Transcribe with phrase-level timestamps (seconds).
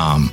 [0.00, 0.32] um,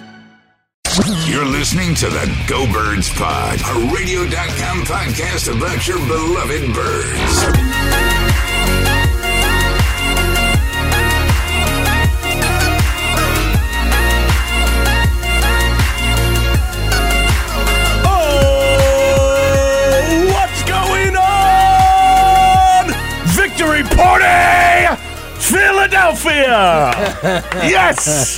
[0.99, 8.10] You're listening to the Go Birds Pod, a radio.com podcast about your beloved birds.
[27.63, 28.37] yes!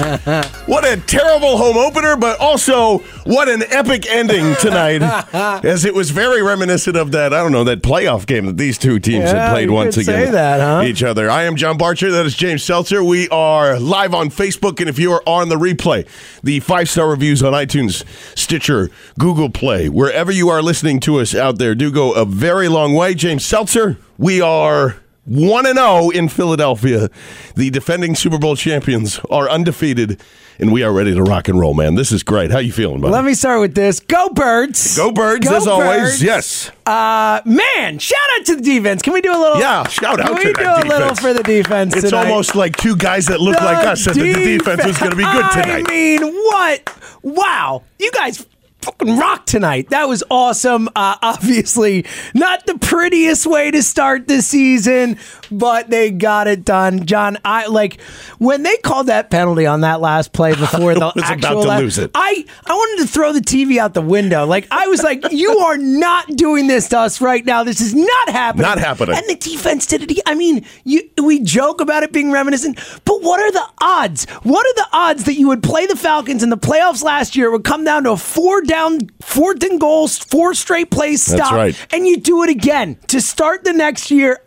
[0.67, 5.02] What a terrible home opener, but also what an epic ending tonight.
[5.66, 8.77] as it was very reminiscent of that, I don't know, that playoff game that these
[8.77, 10.25] two teams Yeah, had played once again.
[10.25, 10.83] say that, huh?
[10.85, 11.29] each other.
[11.29, 12.11] I am John Barcher.
[12.11, 13.03] That is James Seltzer.
[13.03, 16.07] We are live on Facebook, and if you are on the replay,
[16.44, 18.03] the five star reviews on iTunes,
[18.38, 22.67] Stitcher, Google Play, wherever you are listening to us out there, do go a very
[22.67, 23.13] long way.
[23.13, 27.09] James Seltzer, we are 1 and 0 in Philadelphia.
[27.55, 30.21] The defending Super Bowl champions are undefeated,
[30.59, 31.95] and we are ready to rock and roll, man.
[31.95, 32.52] This is great.
[32.52, 33.13] How you feeling, buddy?
[33.13, 34.01] Let me start with this.
[34.01, 34.97] Go Birds.
[34.97, 36.21] Go Birds, Go as always.
[36.21, 36.71] Yes.
[36.85, 39.01] Uh, man, shout out to the defense.
[39.01, 39.59] Can we do a little?
[39.59, 42.28] Yeah, shout out Can we do a little for the defense It's tonight?
[42.28, 45.17] almost like two guys that look like us said that the defense was going to
[45.17, 45.85] be good tonight.
[45.88, 46.97] I mean, what?
[47.23, 48.45] Wow, you guys
[48.83, 49.89] fucking rock tonight.
[49.89, 50.88] That was awesome.
[50.95, 55.17] Uh, obviously, not the prettiest way to start the season,
[55.51, 57.05] but they got it done.
[57.05, 58.01] John, I like
[58.39, 61.61] when they called that penalty on that last play before the was about actual.
[61.63, 62.11] to la- lose it.
[62.16, 64.45] I I wanted to throw the TV out the window.
[64.45, 67.63] Like I was like, you are not doing this to us right now.
[67.63, 68.63] This is not happening.
[68.63, 69.16] Not happening.
[69.16, 70.19] And the defense did it.
[70.25, 74.25] I mean, you we joke about it being reminiscent, but what are the odds?
[74.43, 77.47] What are the odds that you would play the Falcons in the playoffs last year?
[77.47, 81.53] It would come down to a four down, fourth and goals, four straight plays stop,
[81.53, 81.88] right.
[81.94, 84.42] and you do it again to start the next year.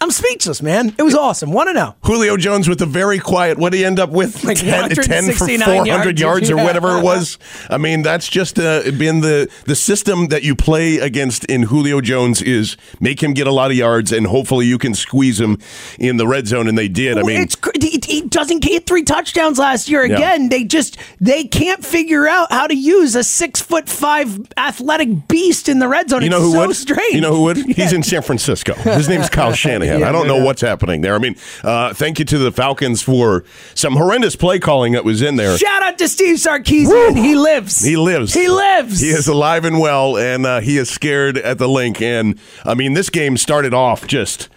[0.00, 0.94] I'm speechless, man.
[0.98, 1.52] It was awesome.
[1.52, 1.96] Want to know?
[2.04, 3.58] Julio Jones with a very quiet.
[3.58, 4.44] What did he end up with?
[4.44, 6.50] Like 10, 10 for 400 yards, yards.
[6.50, 7.38] or whatever it was.
[7.68, 12.00] I mean, that's just uh, been the the system that you play against in Julio
[12.00, 15.58] Jones is make him get a lot of yards, and hopefully you can squeeze him
[15.98, 17.18] in the red zone, and they did.
[17.18, 20.04] I mean, it's he, doesn't get three touchdowns last year.
[20.04, 20.16] Yeah.
[20.16, 25.28] Again, they just they can't figure out how to use a six foot five athletic
[25.28, 26.22] beast in the red zone.
[26.22, 26.76] You know it's who so would?
[26.76, 27.14] strange.
[27.14, 27.56] You know who would?
[27.72, 27.84] Yeah.
[27.84, 28.74] He's in San Francisco.
[28.74, 29.71] His name's Kyle Shanahan.
[29.80, 30.44] Yeah, I don't know doubt.
[30.44, 31.14] what's happening there.
[31.14, 33.44] I mean, uh, thank you to the Falcons for
[33.74, 35.56] some horrendous play calling that was in there.
[35.56, 37.16] Shout out to Steve Sarkisian.
[37.16, 37.82] He lives.
[37.82, 38.34] He lives.
[38.34, 39.00] He lives.
[39.00, 42.02] He is alive and well, and uh, he is scared at the link.
[42.02, 44.48] And I mean, this game started off just.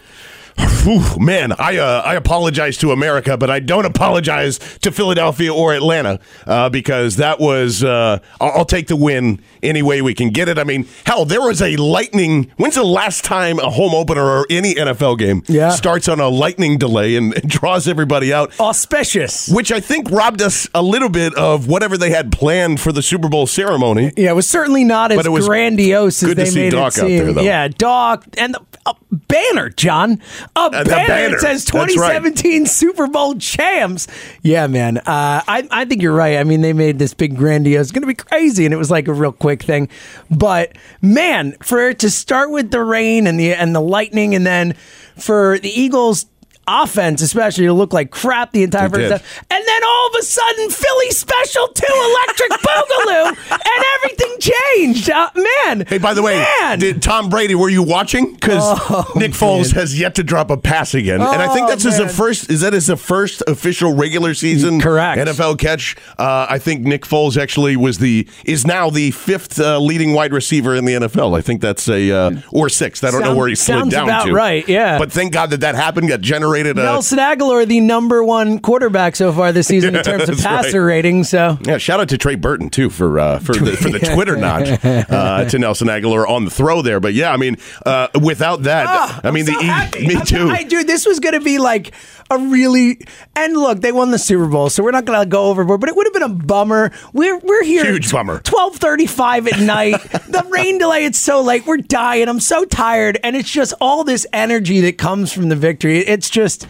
[0.57, 5.73] Whew, man, I uh, I apologize to America, but I don't apologize to Philadelphia or
[5.73, 7.83] Atlanta uh, because that was.
[7.83, 10.59] Uh, I'll, I'll take the win any way we can get it.
[10.59, 12.51] I mean, hell, there was a lightning.
[12.57, 15.71] When's the last time a home opener or any NFL game Yeah.
[15.71, 18.57] starts on a lightning delay and, and draws everybody out?
[18.59, 19.49] auspicious.
[19.49, 23.01] Which I think robbed us a little bit of whatever they had planned for the
[23.01, 24.13] Super Bowl ceremony.
[24.15, 26.59] Yeah, it was certainly not as But it was grandiose as good to they see
[26.65, 27.07] made Doc it seem.
[27.25, 27.41] there, though.
[27.41, 30.21] Yeah, Doc and the a banner, John.
[30.55, 31.29] A banner, banner.
[31.31, 32.13] that says That's right.
[32.19, 34.07] 2017 Super Bowl champs.
[34.43, 34.97] Yeah, man.
[34.99, 36.37] Uh, I I think you're right.
[36.37, 37.81] I mean, they made this big grandiose.
[37.87, 39.89] It's going to be crazy, and it was like a real quick thing.
[40.29, 44.45] But man, for it to start with the rain and the and the lightning, and
[44.45, 44.73] then
[45.17, 46.27] for the Eagles.
[46.67, 49.43] Offense, especially, to look like crap the entire They first half.
[49.51, 55.09] And then all of a sudden, Philly special two electric boogaloo, and everything changed.
[55.09, 55.85] Uh, man.
[55.87, 56.79] Hey, by the way, man.
[56.79, 58.33] did Tom Brady, were you watching?
[58.33, 61.69] Because Oh, Nick Foles has yet to drop a pass again, and I think Oh,
[61.69, 62.49] that's his first.
[62.49, 65.19] Is that his first official regular season Correct.
[65.19, 65.95] NFL catch?
[66.17, 70.31] Uh, I think Nick Foles actually was the is now the fifth uh, leading wide
[70.33, 71.37] receiver in the NFL.
[71.37, 73.03] I think that's a uh, or sixth.
[73.03, 74.33] I don't know where he slid down about to.
[74.33, 74.97] right, yeah.
[74.99, 76.07] but thank God that that happened.
[76.09, 76.21] Got
[76.55, 76.79] overrated.
[76.79, 80.81] Uh, Nelson Agholor, the number one quarterback so far this season in terms of passer
[80.81, 80.87] right.
[80.95, 81.23] rating.
[81.23, 84.35] So Yeah, shout out to Trey Burton too for uh, for the for the Twitter
[84.35, 86.99] notch uh, to Nelson Agholor on the throw there.
[86.99, 90.15] But yeah, I mean, uh, without that, Ah, I mean, I'm the so E- me
[90.15, 90.49] I'm- too.
[90.49, 91.93] I, dude, this was going to be like
[92.29, 92.99] a really
[93.35, 95.79] and look, they won the Super Bowl, so we're not going to go overboard.
[95.79, 96.91] But it would have been a bummer.
[97.13, 98.39] We're we're here, Huge bummer.
[98.39, 100.01] Twelve thirty five at night.
[100.11, 101.05] the rain delay.
[101.05, 101.65] It's so late.
[101.65, 102.27] We're dying.
[102.27, 105.99] I'm so tired, and it's just all this energy that comes from the victory.
[105.99, 106.67] It's just.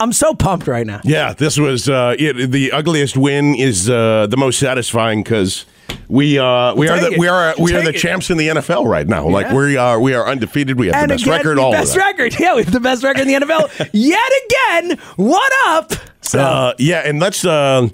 [0.00, 1.00] I'm so pumped right now.
[1.04, 5.66] Yeah, this was uh, it, the ugliest win is uh, the most satisfying because
[6.08, 7.18] we uh, we are the, it.
[7.18, 8.00] we are we are Take the it.
[8.00, 9.26] champs in the NFL right now.
[9.28, 10.78] Like we are we are undefeated.
[10.78, 11.58] We have And the best again, record.
[11.58, 12.38] the All best record.
[12.38, 14.98] Yeah, we have the best record in the NFL yet again.
[15.16, 15.92] What up?
[16.20, 17.88] So Uh, yeah, and let's uh,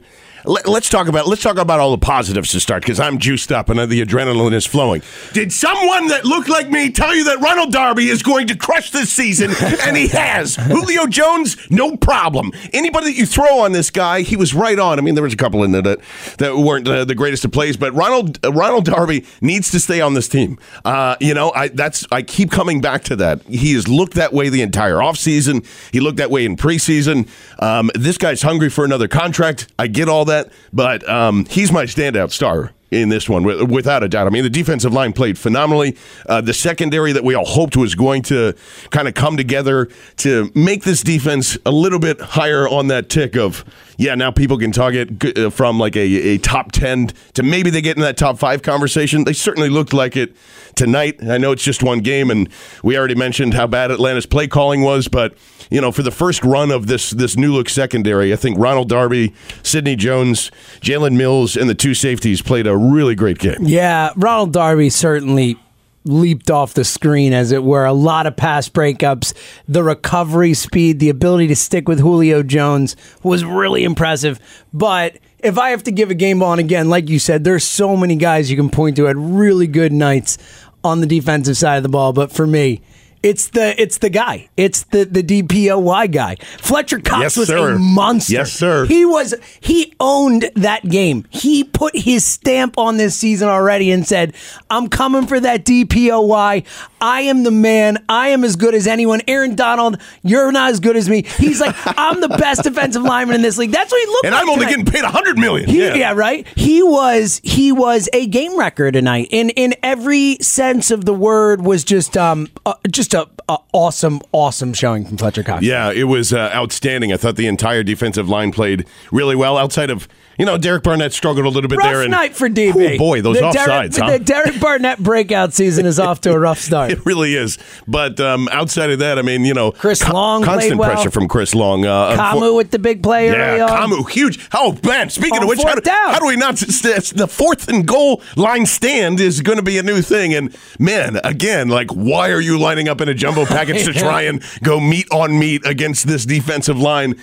[0.44, 3.52] let, us talk about let's talk about all the positives to start because I'm juiced
[3.52, 5.02] up and the adrenaline is flowing.
[5.32, 8.90] Did someone that looked like me tell you that Ronald Darby is going to crush
[8.90, 9.50] this season?
[9.82, 10.56] and he has.
[10.56, 12.52] Julio Jones, no problem.
[12.72, 14.98] Anybody that you throw on this guy, he was right on.
[14.98, 16.00] I mean, there was a couple in there that
[16.38, 20.00] that weren't uh, the greatest of plays, but Ronald uh, Ronald Darby needs to stay
[20.00, 20.58] on this team.
[20.84, 23.43] Uh, you know, I that's I keep coming back to that.
[23.43, 25.66] He has looked that way the entire offseason.
[25.93, 27.28] He looked that way in preseason.
[27.60, 29.69] Um, this guy's hungry for another contract.
[29.78, 30.30] I get all that,
[30.73, 34.27] but um, he's my standout star in this one, without a doubt.
[34.27, 35.97] I mean, the defensive line played phenomenally.
[36.27, 38.55] Uh, the secondary that we all hoped was going to
[38.91, 43.37] kind of come together to make this defense a little bit higher on that tick
[43.37, 43.65] of,
[44.00, 47.82] yeah, now people can target uh, from like a, a top 10 to maybe they
[47.82, 49.25] get in that top five conversation.
[49.25, 50.35] They certainly looked like it
[50.75, 51.23] tonight.
[51.23, 52.49] I know it's just one game, and
[52.82, 55.35] we already mentioned how bad Atlanta's play calling was, but
[55.69, 58.88] you know, for the first run of this this new look secondary, I think Ronald
[58.88, 60.50] Darby, Sidney Jones,
[60.81, 63.58] Jalen Mills, and the two safeties played a really great game.
[63.61, 65.58] Yeah, Ronald Darby certainly
[66.05, 67.85] leaped off the screen, as it were.
[67.85, 69.35] A lot of pass breakups,
[69.69, 74.38] the recovery speed, the ability to stick with Julio Jones was really impressive.
[74.73, 77.97] But if I have to give a game on again, like you said, there's so
[77.97, 80.38] many guys you can point to at really good nights
[80.82, 82.12] on the defensive side of the ball.
[82.12, 82.82] But for me,
[83.22, 84.49] it's the it's the guy.
[84.56, 86.37] It's the the DPOY guy.
[86.58, 87.75] Fletcher Cox Yes, was sir.
[87.75, 88.32] a monster.
[88.32, 88.87] Yes, sir.
[88.87, 91.26] He was he owned that game.
[91.31, 94.34] He put his stamp on this season already and said,
[94.70, 96.64] "I'm coming for that DPOY.
[97.02, 98.05] I am the man.
[98.08, 99.20] I am as good as anyone.
[99.26, 103.37] Aaron Donald, you're not as good as me." He's like, "I'm the best defensive lineman
[103.37, 104.43] in this league." That's what he looked And like.
[104.43, 104.76] I'm only tonight.
[104.84, 105.69] getting paid a hundred million.
[105.69, 106.12] He, yeah.
[106.14, 106.46] right.
[106.56, 109.28] He was he was a game wrecker tonight.
[109.31, 114.20] In in every sense of the word, was just um uh, just a, a awesome
[114.32, 115.64] awesome showing from Fletcher Cox.
[115.64, 117.12] Yeah, it was uh, outstanding.
[117.12, 119.56] I thought the entire defensive line played really well.
[119.56, 120.08] Outside of
[120.40, 122.02] you know, Derek Barnett struggled a little bit Rough there.
[122.02, 122.94] And, night for DB.
[122.94, 124.10] Oh, boy, those the offsides, Derek, huh?
[124.19, 126.90] The Derek Barnett breakout season is off to a rough start.
[127.00, 127.58] It really is.
[127.87, 130.90] But um, outside of that, I mean, you know, Chris Long constant well.
[130.90, 131.84] pressure from Chris Long.
[131.87, 133.69] Uh, Kamu with the big play Yeah.
[133.69, 134.48] Kamu, huge.
[134.52, 136.58] Oh, man, speaking On of which, how do, how do we not?
[136.58, 140.34] st- The fourth and goal line stand is going to be a new thing.
[140.34, 144.22] And man, again, like, why are you lining up in a jumbo package to try
[144.22, 147.14] and go meet on meet against this defensive line?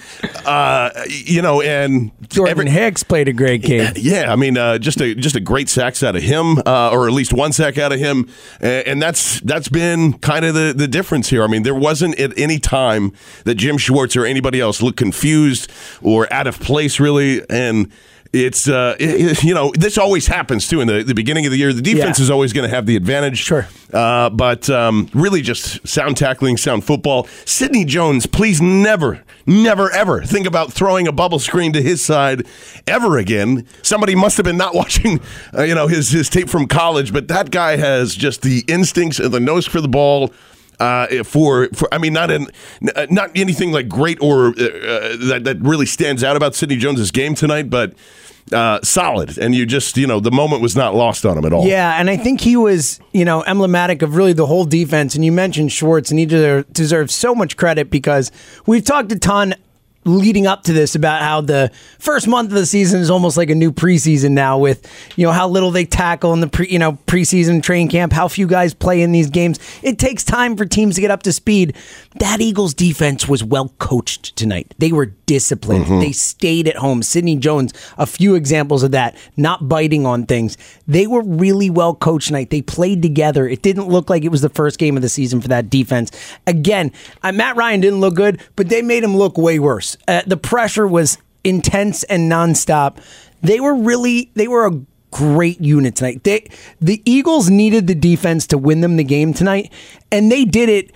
[0.45, 3.91] Uh, you know, and Jordan every- Hicks played a great game.
[3.95, 7.07] yeah, I mean, uh, just a just a great sacks out of him, uh, or
[7.07, 10.73] at least one sack out of him, and, and that's that's been kind of the
[10.75, 11.43] the difference here.
[11.43, 13.13] I mean, there wasn't at any time
[13.45, 15.71] that Jim Schwartz or anybody else looked confused
[16.01, 17.91] or out of place, really, and.
[18.33, 21.57] It's uh, it- you know this always happens too in the, the beginning of the
[21.57, 21.73] year.
[21.73, 22.23] The defense Yeah.
[22.23, 23.37] is always going to have the advantage.
[23.37, 23.67] Sure.
[23.93, 27.27] uh, but um, really just sound tackling, sound football.
[27.45, 32.45] Sidney Jones, please never, never, ever think about throwing a bubble screen to his side
[32.85, 33.65] ever again.
[33.83, 35.19] Somebody must have been not watching,
[35.57, 37.13] uh, you know, his his tape from college.
[37.13, 40.33] But that guy has just the instincts and the nose for the ball.
[40.79, 42.47] Uh, for, for I mean, not in,
[43.09, 47.09] not anything like great or uh, uh, that that really stands out about Sidney Jones's
[47.09, 47.93] game tonight, but
[48.53, 49.37] uh, solid.
[49.37, 51.65] And you just, you know, the moment was not lost on him at all.
[51.65, 55.15] Yeah, and I think he was, you know, emblematic of really the whole defense.
[55.15, 58.31] And you mentioned Schwartz, and he deserves so much credit because
[58.65, 59.55] we've talked a ton
[60.07, 63.49] leading up to this about how the first month of the season is almost like
[63.49, 66.79] a new preseason now with you know how little they tackle in the pre you
[66.79, 69.59] know preseason training camp how few guys play in these games.
[69.83, 71.75] It takes time for teams to get up to speed.
[72.15, 74.73] That Eagles defense was well coached tonight.
[74.77, 75.85] They were disciplined.
[75.85, 75.99] Mm-hmm.
[75.99, 77.03] They stayed at home.
[77.03, 80.57] Sidney Jones a few examples of that not biting on things.
[80.87, 82.49] They were really well coached tonight.
[82.49, 83.47] They played together.
[83.47, 86.11] It didn't look like it was the first game of the season for that defense.
[86.45, 86.91] Again
[87.23, 90.87] Matt Ryan didn't look good but they made him look way worse uh, the pressure
[90.87, 92.97] was intense and nonstop.
[93.41, 94.79] They were really they were a
[95.11, 96.23] great unit tonight.
[96.23, 96.49] They
[96.81, 99.71] the Eagles needed the defense to win them the game tonight,
[100.11, 100.95] and they did it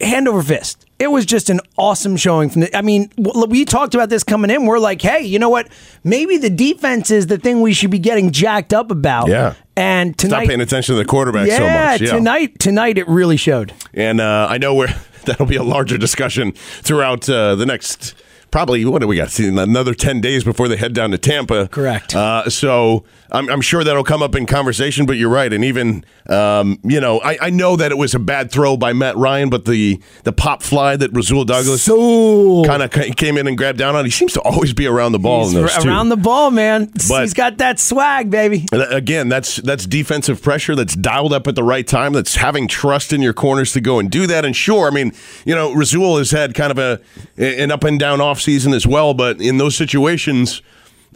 [0.00, 0.86] hand over fist.
[0.98, 4.50] it was just an awesome showing from the I mean, we talked about this coming
[4.50, 4.66] in.
[4.66, 5.68] We're like, hey, you know what?
[6.02, 9.28] Maybe the defense is the thing we should be getting jacked up about.
[9.28, 9.54] Yeah.
[9.76, 12.00] And tonight, Stop paying attention to the quarterback yeah, so much.
[12.00, 13.72] Yeah, tonight tonight it really showed.
[13.92, 18.14] And uh, I know we're, that'll be a larger discussion throughout uh, the next
[18.54, 19.36] probably what do we got?
[19.40, 21.66] Another ten days before they head down to Tampa.
[21.66, 22.14] Correct.
[22.14, 25.06] Uh, so I'm, I'm sure that'll come up in conversation.
[25.06, 28.18] But you're right, and even um, you know, I, I know that it was a
[28.18, 32.82] bad throw by Matt Ryan, but the the pop fly that Rasul Douglas So kind
[32.82, 34.04] of came in and grabbed down on.
[34.04, 36.10] He seems to always be around the ball in those around two.
[36.10, 36.90] the ball, man.
[37.08, 38.66] But- He's got that swag, baby.
[38.72, 42.12] Again, that's that's defensive pressure that's dialed up at the right time.
[42.12, 44.44] That's having trust in your corners to go and do that.
[44.44, 45.12] And sure, I mean,
[45.44, 47.00] you know, Razul has had kind of a
[47.36, 50.62] an up and down off season as well, but in those situations,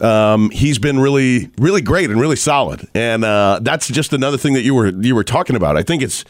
[0.00, 2.86] um, he's been really really great and really solid.
[2.94, 5.76] And uh, that's just another thing that you were you were talking about.
[5.76, 6.24] I think it's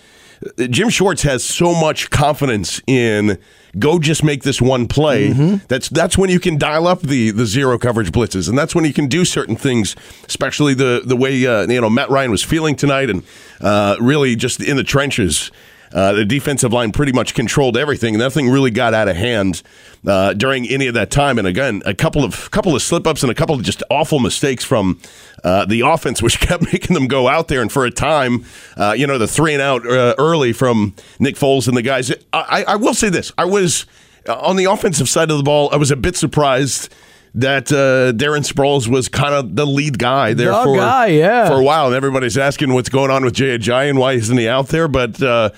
[0.70, 3.38] Jim Schwartz has so much confidence in
[3.78, 5.32] go just make this one play.
[5.68, 8.84] That's that's when you can dial up the the zero coverage blitzes, and that's when
[8.84, 9.96] you can do certain things,
[10.26, 13.22] especially the the way uh, you know Matt Ryan was feeling tonight, and
[13.60, 15.50] uh, really just in the trenches.
[15.92, 18.16] Uh, the defensive line pretty much controlled everything.
[18.18, 19.62] Nothing really got out of hand
[20.06, 21.38] uh, during any of that time.
[21.38, 24.18] And again, a couple of couple of slip ups and a couple of just awful
[24.20, 25.00] mistakes from
[25.44, 27.62] uh, the offense, which kept making them go out there.
[27.62, 28.44] And for a time,
[28.76, 32.12] uh, you know, the three and out uh, early from Nick Foles and the guys.
[32.32, 33.86] I, I will say this: I was
[34.28, 35.70] uh, on the offensive side of the ball.
[35.72, 36.92] I was a bit surprised
[37.34, 41.48] that uh, Darren Sproles was kind of the lead guy there The for guy, yeah.
[41.48, 44.36] for a while, and everybody's asking what's going on with Jay Ajayi and why isn't
[44.36, 45.22] he out there, but.
[45.22, 45.50] Uh,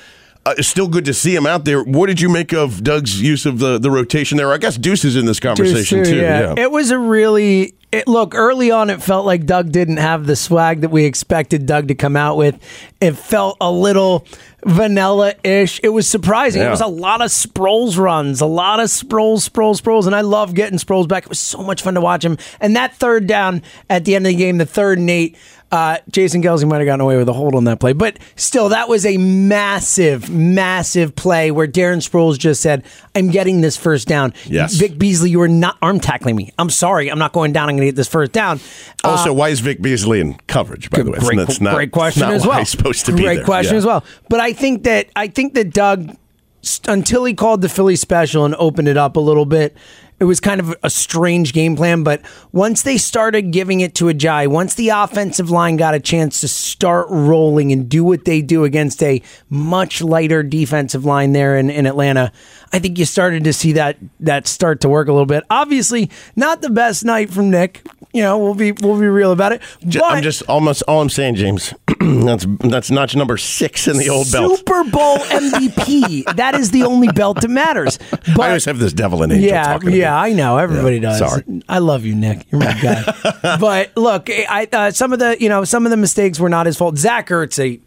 [0.46, 1.82] uh, it's still good to see him out there.
[1.82, 4.52] What did you make of Doug's use of the, the rotation there?
[4.52, 6.16] I guess Deuce is in this conversation Deuce, too.
[6.16, 6.54] yeah.
[6.56, 8.88] It was a really it, look early on.
[8.88, 12.36] It felt like Doug didn't have the swag that we expected Doug to come out
[12.36, 12.58] with.
[13.00, 14.26] It felt a little
[14.64, 15.80] vanilla-ish.
[15.82, 16.62] It was surprising.
[16.62, 20.20] It was a lot of Sproles runs, a lot of Sproles, Sproles, Sproles, and I
[20.20, 21.24] love getting Sproles back.
[21.24, 22.38] It was so much fun to watch him.
[22.60, 25.36] And that third down at the end of the game, the third and eight.
[25.72, 28.70] Uh, Jason Kelce might have gotten away with a hold on that play, but still,
[28.70, 32.82] that was a massive, massive play where Darren Sproles just said,
[33.14, 34.74] "I'm getting this first down." Yes.
[34.74, 36.52] Vic Beasley, you are not arm tackling me.
[36.58, 37.68] I'm sorry, I'm not going down.
[37.68, 38.58] I'm going to get this first down.
[39.04, 40.90] Uh, Also, why is Vic Beasley in coverage?
[40.90, 42.58] By the way, great, that's not, great question not as well.
[42.58, 43.44] He's supposed to be great there.
[43.44, 43.78] question Yeah.
[43.78, 44.04] as well.
[44.28, 46.16] But I think that I think that Doug,
[46.62, 49.76] st- until he called the Philly special and opened it up a little bit,
[50.20, 52.04] it was kind of a strange game plan.
[52.04, 52.20] But
[52.52, 56.48] once they started giving it to Ajayi, once the offensive line got a chance to
[56.48, 61.70] start rolling and do what they do against a much lighter defensive line there in,
[61.70, 62.30] in Atlanta,
[62.72, 65.42] I think you started to see that that start to work a little bit.
[65.48, 67.84] Obviously, not the best night from Nick.
[68.12, 69.62] You know, we'll be we'll be real about it.
[69.82, 71.72] But I'm just almost all I'm saying, James.
[72.24, 74.58] that's that's notch number six in the old belt.
[74.58, 76.24] Super Bowl MVP.
[76.36, 77.98] that is the only belt that matters.
[78.10, 79.92] But I always have this devil and angel yeah, talking.
[79.92, 80.18] yeah.
[80.18, 80.56] I know.
[80.58, 81.18] Everybody Yeah, does.
[81.18, 81.62] sorry.
[81.68, 82.46] I love you, Nick.
[82.50, 83.56] You're my guy.
[83.60, 86.66] but look, I uh, some of the you know some of the mistakes were not
[86.66, 86.96] his fault.
[86.96, 87.78] Zach Ertz, a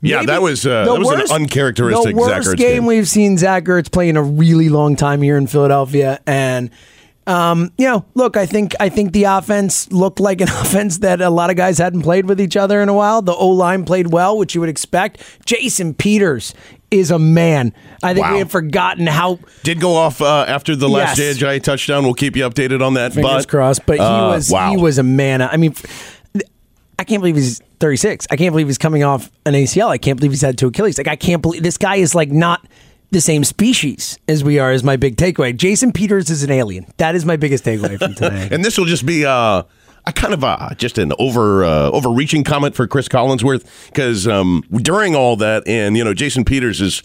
[0.00, 2.86] Yeah, that was uh, that was worst- an uncharacteristic The Zach worst Ertz game, game.
[2.86, 6.70] we've seen Zach Ertz play in a really long time here in Philadelphia, and.
[7.30, 11.20] Um, you know, look, I think I think the offense looked like an offense that
[11.20, 13.22] a lot of guys hadn't played with each other in a while.
[13.22, 15.22] The O line played well, which you would expect.
[15.46, 16.54] Jason Peters
[16.90, 17.72] is a man.
[18.02, 18.32] I think Wow.
[18.32, 21.38] we had forgotten how Did go off uh, after the last Yes.
[21.38, 22.02] Ajayi touchdown.
[22.02, 23.12] We'll keep you updated on that.
[23.12, 23.86] fingers but, crossed.
[23.86, 24.70] But he uh, was wow.
[24.70, 25.40] he was a man.
[25.40, 25.74] I mean,
[26.98, 28.26] I can't believe he's 36.
[28.30, 29.88] I can't believe he's coming off an ACL.
[29.88, 30.98] I can't believe he's had two Achilles.
[30.98, 32.66] Like I can't believe this guy is like not
[33.10, 34.72] the same species as we are.
[34.72, 35.56] Is my big takeaway.
[35.56, 36.86] Jason Peters is an alien.
[36.96, 38.48] That is my biggest takeaway from today.
[38.52, 39.62] And this will just be uh,
[40.06, 44.64] a kind of a, just an over uh, overreaching comment for Cris Collinsworth because um,
[44.72, 47.02] during all that, and you know, Jason Peters is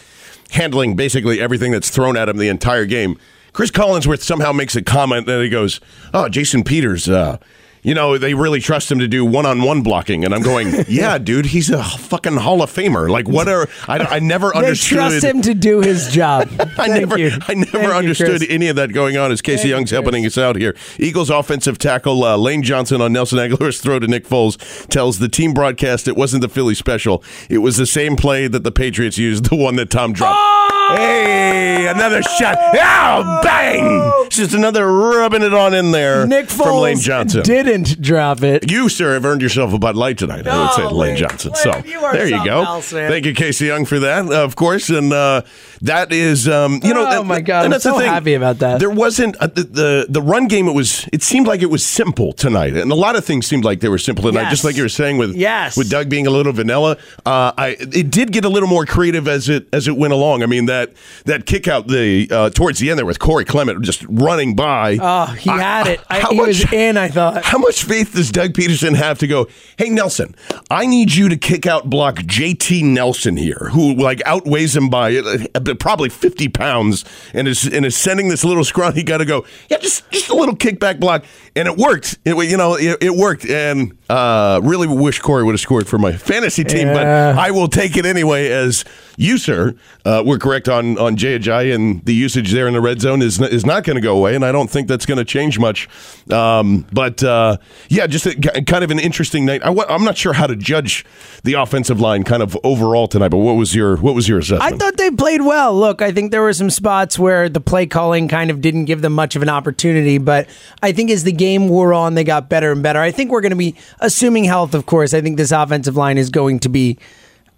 [0.51, 3.17] handling basically everything that's thrown at him the entire game.
[3.53, 5.79] Cris Collinsworth somehow makes a comment that he goes,
[6.13, 7.37] "Oh, Jason Peters." Uh,
[7.85, 11.45] you know, they really trust him to do one-on-one blocking, and I'm going, "Yeah, dude,
[11.45, 13.09] he's a fucking Hall of Famer.
[13.09, 13.99] Like, what are I?
[13.99, 14.97] I never they understood.
[14.97, 16.49] trust him to do his job.
[16.79, 17.31] I never, you.
[17.47, 18.45] I never Thank understood Chris.
[18.49, 20.01] any of that going on as Casey Thank Young's Chris.
[20.01, 20.75] helping us out here.
[20.97, 25.29] Eagles offensive tackle uh, Lane Johnson on Nelson Agholor's throw to Nick Foles tells the
[25.29, 27.23] team broadcast it wasn't the Philly special.
[27.49, 30.74] It was the same play that the Patriots used, the one that Tom dropped.
[30.91, 32.57] Hey, another shot.
[32.59, 34.25] Oh, bang!
[34.27, 37.41] It's just another rubbing it on in there Nick Foles from Lane Johnson.
[37.43, 38.69] didn't drop it.
[38.69, 40.47] You, sir, have earned yourself a Bud Light tonight.
[40.47, 41.15] I would say Oh, Lane.
[41.17, 41.55] Johnson.
[41.55, 42.61] So you are there you something go.
[42.63, 43.09] else, man.
[43.09, 44.89] Thank you, Casey Young, for that, of course.
[44.89, 45.41] And uh,
[45.81, 48.07] that is, um, you know, Oh, that- my God, and I'm that's the so thing.
[48.09, 48.79] happy about that.
[48.79, 50.67] There wasn't uh, the, the the run game.
[50.67, 51.07] It was.
[51.11, 53.89] It seemed like it was simple tonight, and a lot of things seemed like they
[53.89, 54.43] were simple tonight.
[54.43, 54.51] Yes.
[54.51, 55.77] Just like you were saying with Yes.
[55.77, 56.97] with Doug being a little vanilla.
[57.25, 60.43] Uh, I it did get a little more creative as it as it went along.
[60.43, 60.93] I mean that that
[61.25, 64.97] that kick out the uh, towards the end there with Corey Clement just running by.
[65.01, 65.99] Oh, he I- had it.
[66.09, 66.97] I, how he much- was in.
[66.97, 67.43] I thought.
[67.43, 69.47] How much faith does Doug Pederson have to go?
[69.77, 70.35] Hey Nelson,
[70.69, 75.15] I need you to kick out block JT Nelson here, who like outweighs him by
[75.17, 77.03] uh, probably fifty pounds,
[77.33, 79.45] and is and is sending this little scrawny guy got to go.
[79.69, 81.23] Yeah, just just a little kickback block,
[81.55, 82.17] and it worked.
[82.25, 85.97] It you know it, it worked, and uh, really wish Corey would have scored for
[85.97, 87.33] my fantasy team, Yeah.
[87.33, 88.49] but I will take it anyway.
[88.49, 88.85] As
[89.17, 92.81] you sir uh, were correct on on Jay Ajayi, and the usage there in the
[92.81, 95.17] red zone is is not going to go away, and I don't think that's going
[95.17, 95.89] to change much.
[96.31, 97.57] Um, but uh,
[97.89, 99.61] yeah, just a, kind of an interesting night.
[99.65, 101.05] I, am not sure how to judge
[101.43, 103.29] the offensive line kind of overall tonight.
[103.29, 104.73] But what was your what was your assessment?
[104.73, 105.77] I thought they played well.
[105.77, 109.01] Look, I think there were some spots where the play calling kind of didn't give
[109.01, 110.47] them much of an opportunity, but
[110.83, 112.99] I think as the game wore on, they got better and better.
[112.99, 115.13] I think we're going to be assuming health, of course.
[115.13, 116.97] I think this offensive line is going to be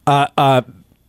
[0.06, 0.62] uh, uh,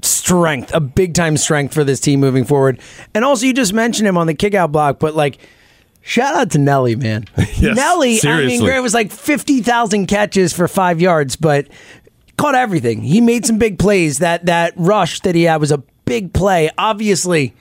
[0.03, 2.81] strength, a big time strength for this team moving forward.
[3.15, 5.39] And also, you just mentioned him on the kickout block, but like.
[6.01, 7.27] Shout out to Nelly, man.
[7.59, 11.67] Yes, Nelly, I mean, Grant was like 50,000 catches for five yards, but
[12.39, 13.03] caught everything.
[13.03, 14.21] He made some big plays.
[14.21, 16.71] That that rush that he had was a big play.
[16.79, 17.55] Obviously,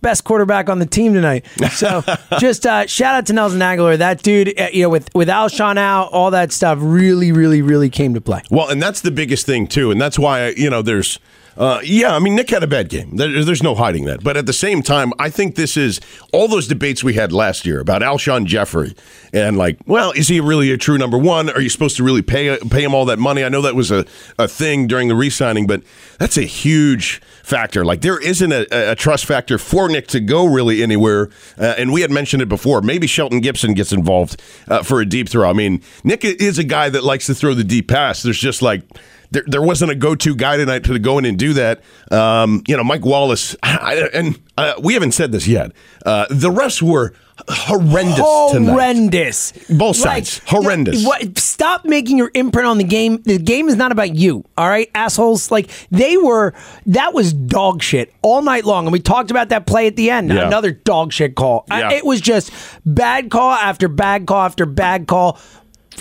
[0.00, 1.46] best quarterback on the team tonight.
[1.72, 2.02] So
[2.38, 3.98] just uh, shout out to Nelson Agholor.
[3.98, 7.90] That dude, uh, you know, with with Alshon out, all that stuff really, really, really
[7.90, 8.42] came to play.
[8.50, 11.18] Well, and that's the biggest thing too, and that's why you know there's.
[11.58, 13.16] Uh, yeah, I mean Nick had a bad game.
[13.16, 14.22] There, there's no hiding that.
[14.22, 16.00] But at the same time, I think this is
[16.32, 18.94] all those debates we had last year about Alshon Jeffery
[19.32, 21.50] and like, well, is he really a true number one?
[21.50, 23.42] Are you supposed to really pay pay him all that money?
[23.42, 24.06] I know that was a,
[24.38, 25.82] a thing during the re-signing, but
[26.20, 27.84] that's a huge factor.
[27.84, 31.28] Like there isn't a, a trust factor for Nick to go really anywhere.
[31.58, 32.82] Uh, and we had mentioned it before.
[32.82, 35.50] Maybe Shelton Gibson gets involved uh, for a deep throw.
[35.50, 38.22] I mean, Nick is a guy that likes to throw the deep pass.
[38.22, 38.82] There's just like
[39.30, 41.80] there, there wasn't a go-to guy tonight to go in and do that.
[42.10, 45.72] Um, you know, Mike Wallace, I, and uh, we haven't said this yet.
[46.04, 47.14] Uh, the refs were
[47.48, 48.16] horrendous
[48.52, 48.72] tonight.
[48.72, 49.52] Horrendous.
[49.70, 50.40] Both sides.
[50.46, 51.04] Horrendous.
[51.06, 53.22] What, stop making your imprint on the game.
[53.22, 54.44] The game is not about you.
[54.56, 55.50] All right, assholes.
[55.50, 56.54] Like they were.
[56.86, 60.10] That was dog shit all night long, and we talked about that play at the
[60.10, 60.30] end.
[60.30, 60.46] Yeah.
[60.46, 61.64] Another dog shit call.
[61.70, 62.50] I- it was just
[62.84, 65.38] bad call after bad call after bad call.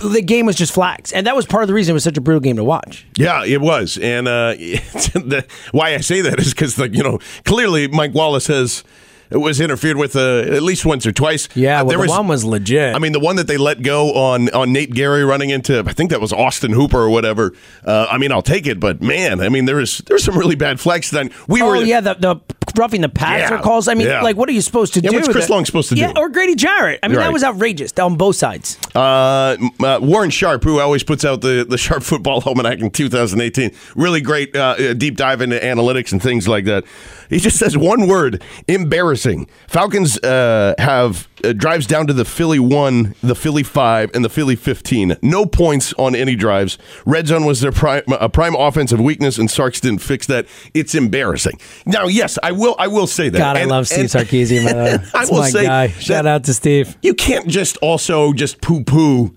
[0.02, 2.18] The game was just flags, and that was part of the reason it was such
[2.18, 3.06] a brutal game to watch.
[3.16, 7.20] Yeah, it was, and uh, the, why I say that is because, like, you know,
[7.46, 8.84] clearly Mike Wallace has
[9.32, 11.50] was interfered with uh, at least once or twice.
[11.56, 12.96] Yeah, Uh, well, the one was legit.
[12.96, 15.94] I mean, the one that they let go on on Nate Gerry running into, I
[15.94, 17.54] think that was Austin Hooper or whatever.
[17.86, 20.56] Uh, I mean, I'll take it, but man, I mean, there was there's some really
[20.56, 22.36] bad flags Then We Oh were, yeah, the, the
[22.78, 23.88] roughing the passer Yeah, calls.
[23.88, 24.22] I mean, yeah.
[24.22, 25.16] like, what are you supposed to Yeah, do?
[25.18, 25.52] what's Chris it?
[25.52, 26.02] Long supposed to do?
[26.02, 27.00] Yeah, or Grady Jarrett.
[27.02, 27.24] I mean, Right.
[27.26, 28.78] that was outrageous on both sides.
[28.94, 33.72] Uh, uh, Warren Sharp, who always puts out the, the Sharp Football Almanac in 2018,
[33.96, 36.84] really great uh, deep dive into analytics and things like that.
[37.30, 39.48] He just says one word: embarrassing.
[39.68, 44.30] Falcons uh, have uh, drives down to the Philly one, the Philly five, and the
[44.30, 45.16] Philly fifteen.
[45.22, 46.78] No points on any drives.
[47.06, 50.46] Red zone was their prime a prime offensive weakness, and Sarks didn't fix that.
[50.74, 51.60] It's embarrassing.
[51.86, 52.76] Now, yes, I will.
[52.80, 53.38] I will say that.
[53.38, 55.12] God, I love Steve and- Sarkisian.
[55.14, 55.88] I will my say guy.
[55.90, 56.98] Shout out to Steve.
[57.02, 59.36] you can't just also just poo poo,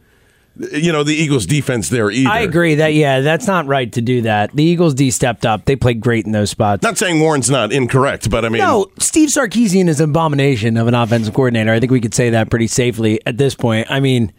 [0.56, 2.28] you know, the Eagles' defense there either.
[2.28, 4.52] I agree that yeah, that's not right to do that.
[4.52, 5.64] The Eagles D stepped up.
[5.64, 6.82] They played great in those spots.
[6.82, 10.86] Not saying Warren's not incorrect, but I mean, no, Steve Sarkisian is an abomination of
[10.86, 11.72] an offensive coordinator.
[11.72, 13.90] I think we could say that pretty safely at this point.
[13.90, 14.32] I mean,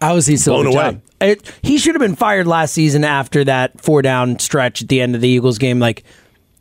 [0.00, 0.74] how is he still Blown away.
[0.92, 1.00] job?
[1.20, 5.00] It, he should have been fired last season after that four down stretch at the
[5.00, 5.78] end of the Eagles game.
[5.78, 6.04] Like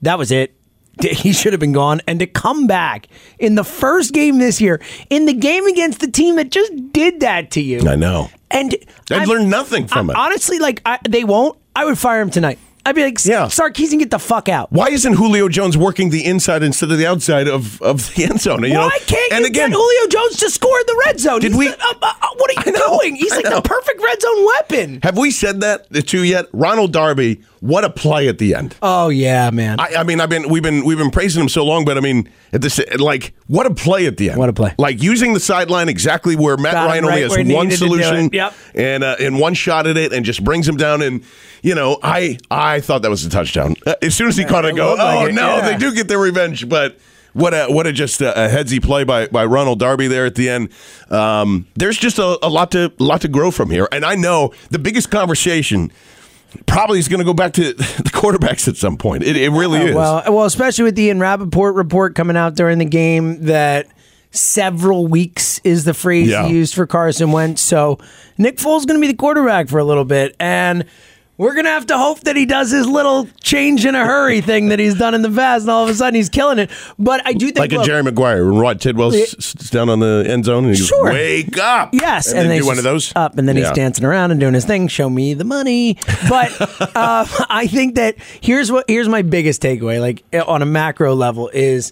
[0.04, 0.56] that was it.
[1.02, 2.02] He should have been gone.
[2.08, 3.08] And to come back
[3.40, 7.22] in the first game this year, in the game against the team that just did
[7.22, 8.30] that to you, I know.
[8.52, 8.76] and
[9.10, 10.18] I've learned nothing from I- it.
[10.20, 11.58] Honestly, like I, they won't.
[11.76, 12.60] I would fire him tonight.
[12.84, 13.46] I'd be like, Yeah.
[13.46, 14.72] Sarkisian, get the fuck out.
[14.72, 18.42] Why isn't Julio Jones working the inside instead of the outside of, of the end
[18.42, 18.64] zone?
[18.64, 18.88] You know?
[18.88, 21.42] Why can't and again, get Julio Jones to score in the red zone?
[21.42, 23.16] Did He's we- the- uh, uh, uh, what are you know, doing?
[23.16, 23.56] He's I like know.
[23.58, 25.00] the perfect red zone weapon.
[25.04, 26.48] have we said that to you yet?
[26.54, 28.76] Ronald Darby, what a play at the end.
[28.82, 29.80] Oh yeah, man.
[29.80, 32.02] I, I mean, I've been we've been we've been praising him so long, but I
[32.02, 34.40] mean, at this like what a play at the end.
[34.40, 34.74] What a play.
[34.80, 37.68] Like using the sideline exactly where Matt Got Ryan only right has one needed to
[37.68, 38.30] do solution.
[38.34, 38.54] Yep.
[38.74, 41.04] and uh, and one shot at it, and just brings him down.
[41.04, 41.24] And
[41.62, 43.76] you know, I I thought that was a touchdown.
[43.86, 45.70] Uh, as soon as he caught it, I go, looked like oh it, no, yeah.
[45.70, 46.98] they do get their revenge, but.
[47.34, 50.36] What a what a just a, a headsy play by, by Ronald Darby there at
[50.36, 50.68] the end.
[51.10, 54.16] Um, there's just a, a lot to a lot to grow from here, and I
[54.16, 55.94] know the biggest conversation
[56.66, 59.24] probably is going to go back to the quarterbacks at some point.
[59.24, 59.96] It, it really is.
[59.96, 63.88] Well, well, especially with the Ian Rapoport report coming out during the game that
[64.32, 66.48] several weeks is the phrase Yeah.
[66.48, 67.62] he used for Carson Wentz.
[67.62, 68.00] So
[68.38, 70.36] Nick Foles is going to be the quarterback for a little bit.
[70.40, 70.86] And
[71.42, 74.70] we're gonna have to hope that he does his little change in a hurry thing
[74.70, 76.70] that he's done in the past, and all of a sudden he's killing it.
[77.00, 79.12] But I do think Like a Jerry Maguire when Rod Tidwell
[79.72, 81.06] down on the end zone and he goes, Sure.
[81.06, 81.90] wake up.
[81.94, 83.12] Yes, And, then they do one of those.
[83.16, 83.64] up, and then Yeah.
[83.70, 84.88] he's dancing around and doing his thing.
[84.88, 85.98] Show me the money.
[86.30, 86.52] But
[86.96, 91.50] uh, I think that here's what here's my biggest takeaway, like on a macro level,
[91.54, 91.92] is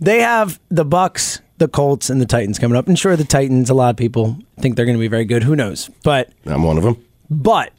[0.00, 2.88] they have the Bucks, the Colts, and the Titans coming up.
[2.88, 5.44] And sure, the Titans, a lot of people think they're going to be very good.
[5.44, 5.88] Who knows?
[6.04, 7.02] But I'm one of them.
[7.30, 7.72] but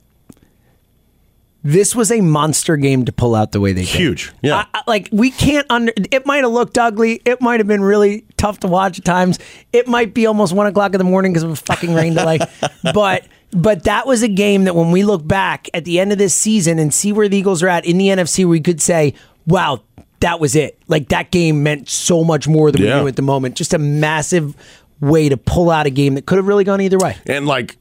[1.63, 3.89] this was a monster game to pull out the way they did.
[3.89, 4.31] Huge.
[4.41, 4.57] Yeah.
[4.57, 5.93] I- I- like we can't under.
[6.11, 7.21] It might have looked ugly.
[7.25, 9.39] It might have been really tough to watch at times.
[9.71, 12.39] It might be almost one o'clock in the morning because of a fucking rain delay.
[12.93, 16.17] but but that was a game that when we look back at the end of
[16.17, 19.13] this season and see where the Eagles are at in the NFC, we could say,
[19.47, 19.81] wow.
[20.19, 20.79] That was it.
[20.87, 22.95] Like that game meant so much more than Yeah.
[22.95, 23.55] we knew at the moment.
[23.57, 24.55] Just a massive
[25.01, 27.17] way to pull out a game that could have really gone either way.
[27.27, 27.75] And like,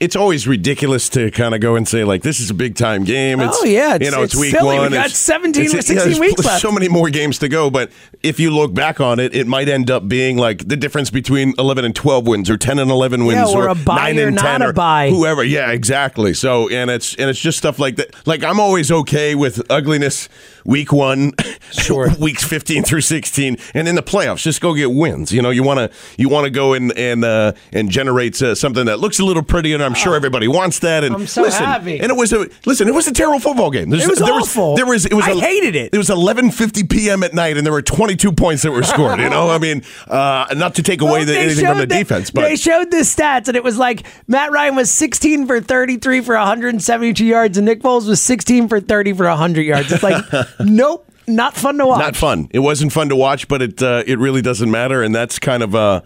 [0.00, 3.02] it's always ridiculous to kind of go and say like this is a big time
[3.04, 3.40] game.
[3.40, 4.74] It's, Oh, yeah, you know it's, it's week silly.
[4.76, 4.92] We one.
[4.92, 6.62] got It's- 17 it's- or 16 there's weeks left.
[6.62, 7.90] So many more games to go, but
[8.22, 11.52] if you look back on it, it might end up being like the difference between
[11.58, 14.36] eleven and twelve wins, or ten and eleven wins, or a bye nine or and
[14.36, 15.10] not ten, a or bye.
[15.10, 15.42] whoever.
[15.42, 16.32] Yeah, exactly.
[16.34, 18.14] So and it's and it's just stuff like that.
[18.26, 20.28] Like I'm always okay with ugliness
[20.68, 21.32] week one,
[21.72, 22.08] Sure.
[22.20, 25.32] weeks fifteen through sixteen, and in the playoffs, just go get wins.
[25.32, 28.54] You know, you want to you want to go and and uh, and generate uh,
[28.54, 31.02] something that looks a little pretty, and I'm sure everybody wants that.
[31.04, 31.18] And Oh.
[31.18, 31.98] I'm so listen, happy.
[32.00, 32.86] And it was a listen.
[32.88, 33.90] It was a terrible football game.
[33.90, 34.76] There's- It was there awful.
[34.76, 35.92] there was it was I a- hated it.
[35.92, 37.22] It was 11:50 p.m.
[37.22, 39.18] at night, and there were 22 points that were scored.
[39.20, 41.96] You know, I mean, uh, not to take away Well, the, anything from the the-
[41.98, 45.60] defense, but they showed the stats, and it was like Matt Ryan was 16 for
[45.60, 49.90] 33 for 172 yards, and Nick Foles was 16 for 30 for 100 yards.
[49.92, 50.24] It's like,
[50.60, 52.00] nope, not fun to watch.
[52.00, 52.48] not fun.
[52.52, 55.62] It wasn't fun to watch, but it uh, it really doesn't matter, and that's kind
[55.62, 56.00] of uh,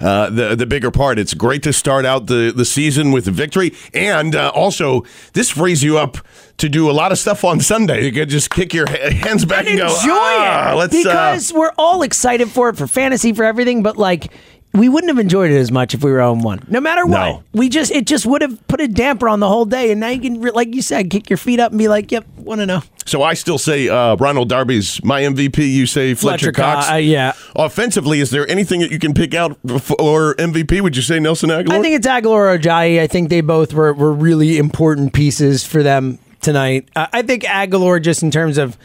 [0.00, 1.18] uh, the the bigger part.
[1.18, 5.50] It's great to start out the, the season with a victory, and uh, also this
[5.50, 6.18] frees you up
[6.58, 8.04] to do a lot of stuff on Sunday.
[8.04, 10.98] You could just kick your hands back and, and go, enjoy "Ah, it let's uh,
[11.02, 14.30] because we're all excited for it for fantasy for everything, but like.
[14.76, 16.64] We wouldn't have enjoyed it as much if we were on one.
[16.68, 17.42] No matter what, No.
[17.52, 19.90] we just it just would have put a damper on the whole day.
[19.90, 22.26] And now you can, like you said, kick your feet up and be like, "Yep,
[22.38, 25.58] want to know." So I still say uh, Ronald Darby's my MVP.
[25.72, 26.90] You say Fletcher, Fletcher Cox.
[26.90, 27.32] uh, yeah.
[27.54, 30.80] Offensively, is there anything that you can pick out for MVP?
[30.80, 31.72] Would you say Nelson Agholor?
[31.72, 33.00] I think it's Agholor or Ajayi.
[33.00, 36.88] I think they both were, were really important pieces for them tonight.
[36.96, 38.76] Uh, I think Agholor, just in terms of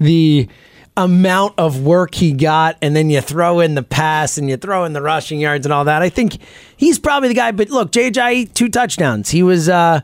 [0.00, 0.48] the
[0.98, 4.84] amount of work he got, and then you throw in the pass and you throw
[4.84, 6.02] in the rushing yards and all that.
[6.02, 6.38] I think
[6.76, 7.52] he's probably the guy.
[7.52, 9.30] But look, JJ two touchdowns.
[9.30, 9.68] He was.
[9.68, 10.02] Uh,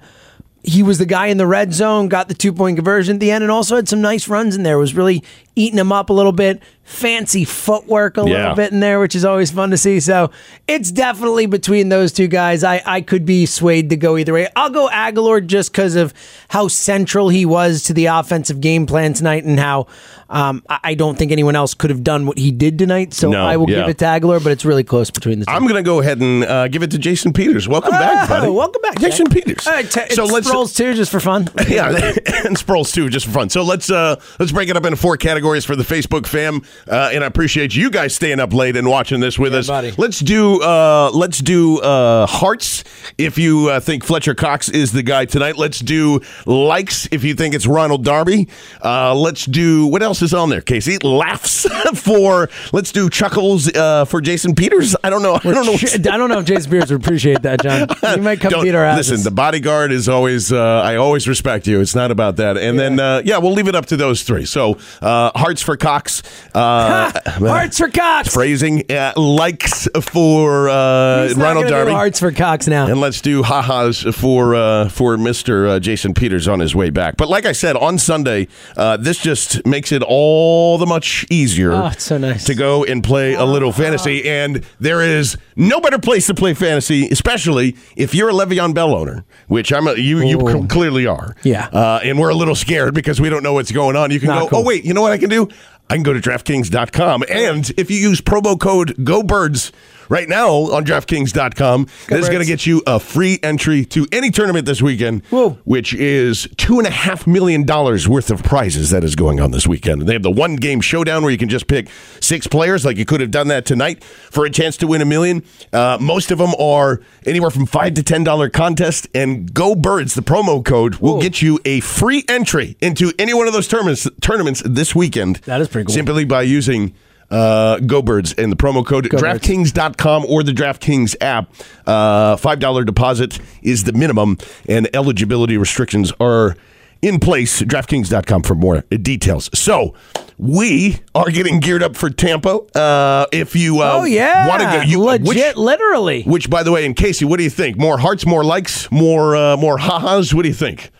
[0.66, 3.30] he was the guy in the red zone, got the two point conversion at the
[3.30, 4.78] end, and also had some nice runs in there.
[4.78, 5.22] Was really
[5.56, 6.62] eating him up a little bit.
[6.82, 8.26] Fancy footwork a Yeah.
[8.50, 10.00] little bit in there, which is always fun to see.
[10.00, 10.30] So
[10.68, 12.62] it's definitely between those two guys.
[12.62, 14.48] I, I could be swayed to go either way.
[14.54, 16.12] I'll go Agholor just because of
[16.48, 19.86] how central he was to the offensive game plan tonight and how
[20.28, 23.14] um, I I don't think anyone else could have done what he did tonight.
[23.14, 23.80] So No, I will yeah.
[23.80, 25.52] give it to Agholor, but it's really close between the two.
[25.52, 27.66] I'm going to go ahead and uh, give it to Jason Peters.
[27.66, 28.46] Welcome back, buddy.
[28.48, 29.34] Oh, welcome back, Jason Jack.
[29.34, 29.66] Peters.
[29.66, 31.48] All right, t- so it let's Sproles too, just for fun.
[31.68, 31.88] yeah,
[32.44, 33.48] and Sproles too, just for fun.
[33.48, 37.10] So let's uh let's break it up into four categories for the Facebook fam, uh,
[37.12, 39.66] and I appreciate you guys staying up late and watching this with us.
[39.66, 39.92] buddy.
[39.98, 42.82] Let's do uh let's do uh hearts
[43.18, 45.56] if you uh, think Fletcher Cox is the guy tonight.
[45.58, 48.48] Let's do likes if you think it's Ronald Darby.
[48.82, 50.96] Uh, let's do what else is on there, Casey?
[50.98, 54.96] Laughs for let's do chuckles uh, for Jason Peters.
[55.04, 55.34] I don't know.
[55.34, 55.74] I don't know.
[55.74, 57.88] I don't know if Jason Peters would appreciate that, John.
[58.14, 59.10] You might come beat our asses.
[59.10, 60.52] Listen, the bodyguard is always.
[60.52, 61.80] Uh, I always respect you.
[61.80, 62.56] It's not about that.
[62.56, 64.44] And then, uh, yeah, we'll leave it up to those three.
[64.44, 66.22] So, uh, hearts for Cox.
[66.54, 68.32] Uh, Hearts for Cox.
[68.32, 68.90] Phrasing.
[68.90, 71.92] Uh, likes for uh, Ronald Darby.
[71.92, 72.86] Hearts for Cox now.
[72.86, 77.16] And let's do ha-has for uh, for Mister uh, Jason Peters on his way back.
[77.16, 81.72] But like I said, on Sunday, uh, this just makes it all the much easier.
[81.72, 82.44] Oh, so nice.
[82.44, 84.28] to go and play a little fantasy.
[84.28, 88.94] And there is no better place to play fantasy, especially if you're a Le'Veon Bell
[88.94, 89.86] owner, which I'm.
[89.86, 90.62] A, you you Ooh.
[90.62, 91.34] c- clearly are.
[91.42, 91.68] Yeah.
[91.72, 94.10] Uh, and we're a little scared because we don't know what's going on.
[94.10, 94.48] You can Not go.
[94.48, 94.58] cool.
[94.60, 95.48] Oh wait, you know what I can do?
[95.90, 99.70] I can go to DraftKings.com, and if you use promo code GoBirds
[100.08, 104.66] right now on DraftKings.com, is going to get you a free entry to any tournament
[104.66, 105.58] this weekend, Whoa.
[105.64, 109.50] which is two and a half million dollars worth of prizes that is going on
[109.50, 110.02] this weekend.
[110.02, 111.88] They have the one game showdown where you can just pick
[112.20, 115.04] six players, like you could have done that tonight for a chance to win a
[115.04, 115.42] million.
[115.72, 120.14] Uh, most of them are anywhere from five to ten dollar contest, and Go Birds,
[120.14, 124.08] the promo code, will get you a free entry into any one of those tournaments
[124.20, 125.36] tournaments this weekend.
[125.44, 125.94] That is pretty cool.
[125.94, 126.94] Simply by using.
[127.30, 129.18] Uh, Go Birds and the promo code Go.
[129.18, 131.50] DraftKings.com or the DraftKings app.
[131.86, 136.56] Uh, $5 deposit is the minimum, and eligibility restrictions are
[137.02, 137.62] in place.
[137.62, 139.50] DraftKings.com for more details.
[139.58, 139.94] So
[140.38, 142.58] we are getting geared up for Tampa.
[142.74, 146.22] Uh, if you uh, oh yeah, want to go, you legit, which, literally.
[146.22, 147.76] which, by the way, in Casey, what do you think?
[147.76, 150.34] More hearts, more likes, more uh, more ha-has?
[150.34, 150.90] What do you think?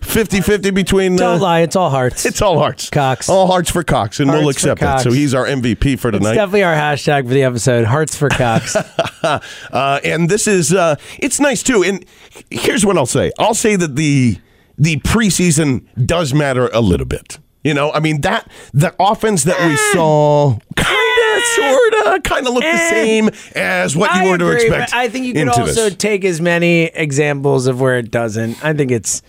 [0.00, 1.14] 50-50 between.
[1.14, 2.24] Uh, Don't lie, it's all hearts.
[2.26, 2.90] it's all hearts.
[2.90, 3.28] Cox.
[3.28, 5.00] All hearts for Cox, and we'll accept it.
[5.00, 6.34] So he's our MVP for It's tonight.
[6.34, 7.84] definitely our hashtag for the episode.
[7.86, 8.76] Hearts for Cox.
[9.22, 11.82] uh, and this is uh, it's nice too.
[11.84, 12.04] And
[12.50, 14.38] here's what I'll say: I'll say that the
[14.78, 17.38] the preseason does matter a little bit.
[17.64, 22.46] You know, I mean that the offense that we saw kind of, sort of, kind
[22.46, 22.90] of looked the Eh.
[22.90, 24.94] same as what you I were to expect.
[24.94, 25.96] I think you could also this.
[25.96, 28.64] take as many examples of where it doesn't.
[28.64, 29.20] I think it's.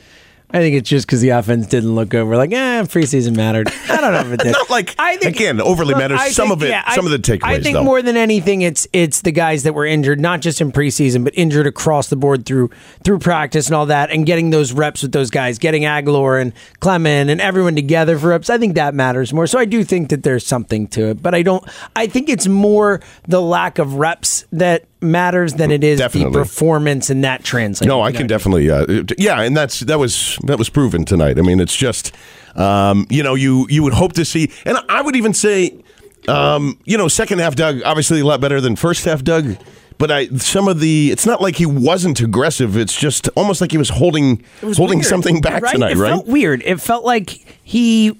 [0.49, 3.67] I think it's just because the offense didn't look over like, eh, preseason mattered.
[3.89, 4.53] I don't know if it did.
[4.53, 6.21] Not like, I think again, overly matters.
[6.21, 7.83] I Some think- of it- yeah, some I- of the takeaways, I think though.
[7.83, 11.33] more than anything, it's it's the guys that were injured, not just in preseason, but
[11.35, 12.69] injured across the board through
[13.03, 16.53] through practice and all that, and getting those reps with those guys, getting Agholor and
[16.79, 18.49] Clement and everyone together for reps.
[18.49, 19.47] I think that matters more.
[19.47, 21.63] So I do think that there's something to it, but I don't.
[21.93, 26.33] I think it's more the lack of reps that matters than it is Definitely.
[26.33, 27.87] the performance and that translates.
[27.87, 28.69] No, I can definitely.
[28.69, 31.37] Uh, yeah, and that's that was that was proven tonight.
[31.37, 32.15] I mean, it's just
[32.55, 35.83] um, you know you you would hope to see, and I would even say,
[36.27, 39.57] um, you know, second half Doug obviously a lot better than first half Doug.
[39.99, 42.77] But I some of the it's not like he wasn't aggressive.
[42.77, 45.73] It's just almost like he was holding was holding weird, something back right?
[45.73, 46.09] tonight, it right?
[46.09, 46.61] felt weird.
[46.63, 47.29] It felt like
[47.63, 48.15] he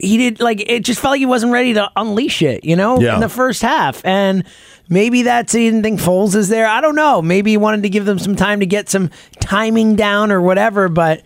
[0.00, 2.98] he did like it just felt like he wasn't ready to unleash it, you know,
[3.00, 3.14] Yeah.
[3.14, 4.04] in the first half.
[4.04, 4.44] And
[4.88, 6.66] maybe that's he didn't think Foles is there.
[6.66, 7.22] I don't know.
[7.22, 9.10] Maybe he wanted to give them some time to get some
[9.40, 11.22] timing down or whatever, but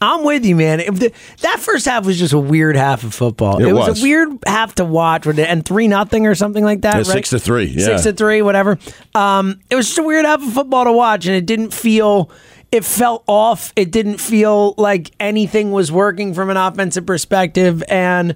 [0.00, 0.80] I'm with you, man.
[0.80, 3.64] If the, that first half was just a weird half of football.
[3.64, 3.88] It was.
[3.88, 4.00] was.
[4.00, 6.92] a weird half to watch, with it- and three nothing or something like that.
[6.94, 7.06] Yeah, right?
[7.06, 7.84] six to three, yeah.
[7.84, 8.76] Six to three, whatever.
[9.14, 12.30] Um, it was just a weird half of football to watch, and it didn't feel.
[12.74, 13.72] It felt off.
[13.76, 18.34] It didn't feel like anything was working from an offensive perspective, and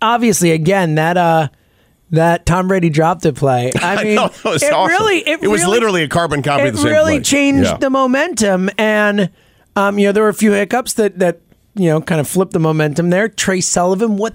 [0.00, 1.48] obviously, again, that uh,
[2.10, 3.70] that Tom Brady dropped it play.
[3.80, 4.90] I mean, know, that was it awesome.
[4.92, 7.22] really, it, It was literally a carbon copy It of the same really play.
[7.22, 7.76] changed Yeah.
[7.76, 9.30] the momentum, and
[9.76, 11.40] um, you know, there were a few hiccups that that
[11.74, 13.28] you know kind of flipped the momentum there.
[13.28, 14.34] Trey Sullivan, what?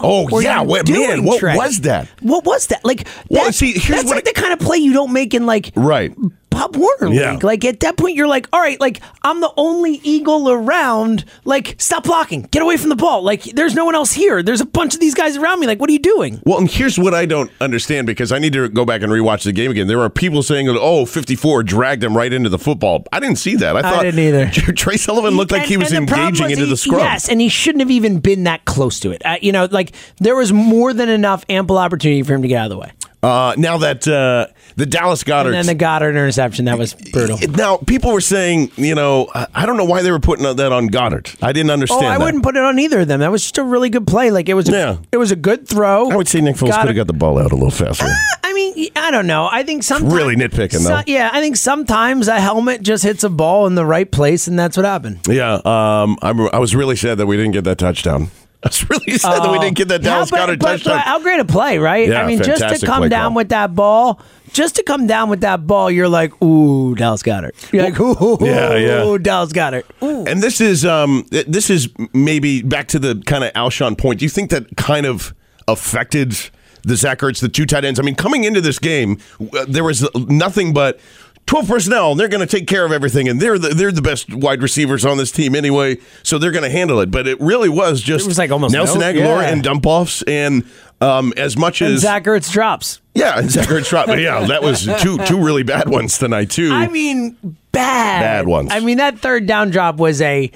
[0.00, 1.54] Oh yeah, what, doing, man, what Trey?
[1.56, 2.08] was that?
[2.20, 2.84] What was that?
[2.84, 5.12] Like, Well, that- see, here's that's what like I- the kind of play you don't
[5.12, 6.12] make in like Right.
[6.54, 7.32] Pop Warner Yeah.
[7.32, 7.44] League.
[7.44, 11.24] Like at that point, you're like, all right, like I'm the only eagle around.
[11.44, 12.42] Like, stop blocking.
[12.42, 13.22] Get away from the ball.
[13.22, 14.42] Like, there's no one else here.
[14.42, 15.66] There's a bunch of these guys around me.
[15.66, 16.40] Like, what are you doing?
[16.44, 19.44] Well, and here's what I don't understand because I need to go back and rewatch
[19.44, 19.86] the game again.
[19.88, 23.56] There are people saying, "Oh, 54 dragged him right into the football." I didn't see
[23.56, 23.76] that.
[23.76, 24.50] I thought didn't either.
[24.76, 27.00] Trey Sullivan looked like he was and engaging was into he- the scrum.
[27.00, 29.22] Yes, and he shouldn't have even been that close to it.
[29.24, 32.58] Uh, you know, like there was more than enough ample opportunity for him to get
[32.58, 32.92] out of the way.
[33.22, 37.38] Uh, now that uh, the Dallas Goedert, And then the Goedert interception, that was brutal.
[37.50, 40.88] now people were saying, you know, I don't know why they were putting that on
[40.88, 41.36] Goedert.
[41.42, 42.04] I didn't understand.
[42.04, 42.08] Oh.
[42.08, 42.24] I that.
[42.24, 43.20] wouldn't put it on either of them.
[43.20, 44.30] That was just a really good play.
[44.30, 44.96] Like it was, a, Yeah.
[45.12, 46.10] it was a good throw.
[46.10, 48.06] I would say Nick Foles could have got the ball out a little faster.
[48.42, 49.48] I mean, I don't know.
[49.50, 51.02] I think sometimes Really nitpicking, though.
[51.06, 54.58] yeah, I think sometimes a helmet just hits a ball in the right place, and
[54.58, 55.20] that's what happened.
[55.28, 58.28] yeah, um, I'm, I was really sad that we didn't get that touchdown.
[58.68, 60.98] Was really sad that we didn't get that Dallas how, Goedert touchdown.
[60.98, 62.08] How great a play, right?
[62.08, 63.36] Yeah, I mean, just to come down call.
[63.36, 64.20] with that ball,
[64.52, 67.72] just to come down with that ball, you're like, ooh, Dallas Goedert.
[67.72, 69.18] You're like, ooh, Yeah, yeah.
[69.20, 69.84] Dallas Goedert.
[70.02, 70.24] Ooh.
[70.26, 74.20] And this is um this is maybe back to the kind of Alshon point.
[74.20, 75.34] Do you think that kind of
[75.68, 76.36] affected
[76.82, 78.00] the Zach Ertz, the two tight ends?
[78.00, 79.18] I mean, coming into this game,
[79.56, 80.98] uh, there was nothing but.
[81.46, 84.00] 12 personnel, and they're going to take care of everything, and they're the, they're the
[84.00, 87.10] best wide receivers on this team anyway, so they're going to handle it.
[87.10, 89.50] But it really was just It was like almost Nelson no- Agholor yeah.
[89.50, 90.64] and dump offs, and
[91.02, 93.00] um, as much And as Zach Ertz drops.
[93.14, 94.08] yeah, and Zach Ertz dropped.
[94.18, 96.72] Yeah, that was two two really bad ones tonight too.
[96.72, 97.36] I mean,
[97.72, 98.20] bad.
[98.22, 98.70] Bad ones.
[98.72, 100.50] I mean, that third down drop was a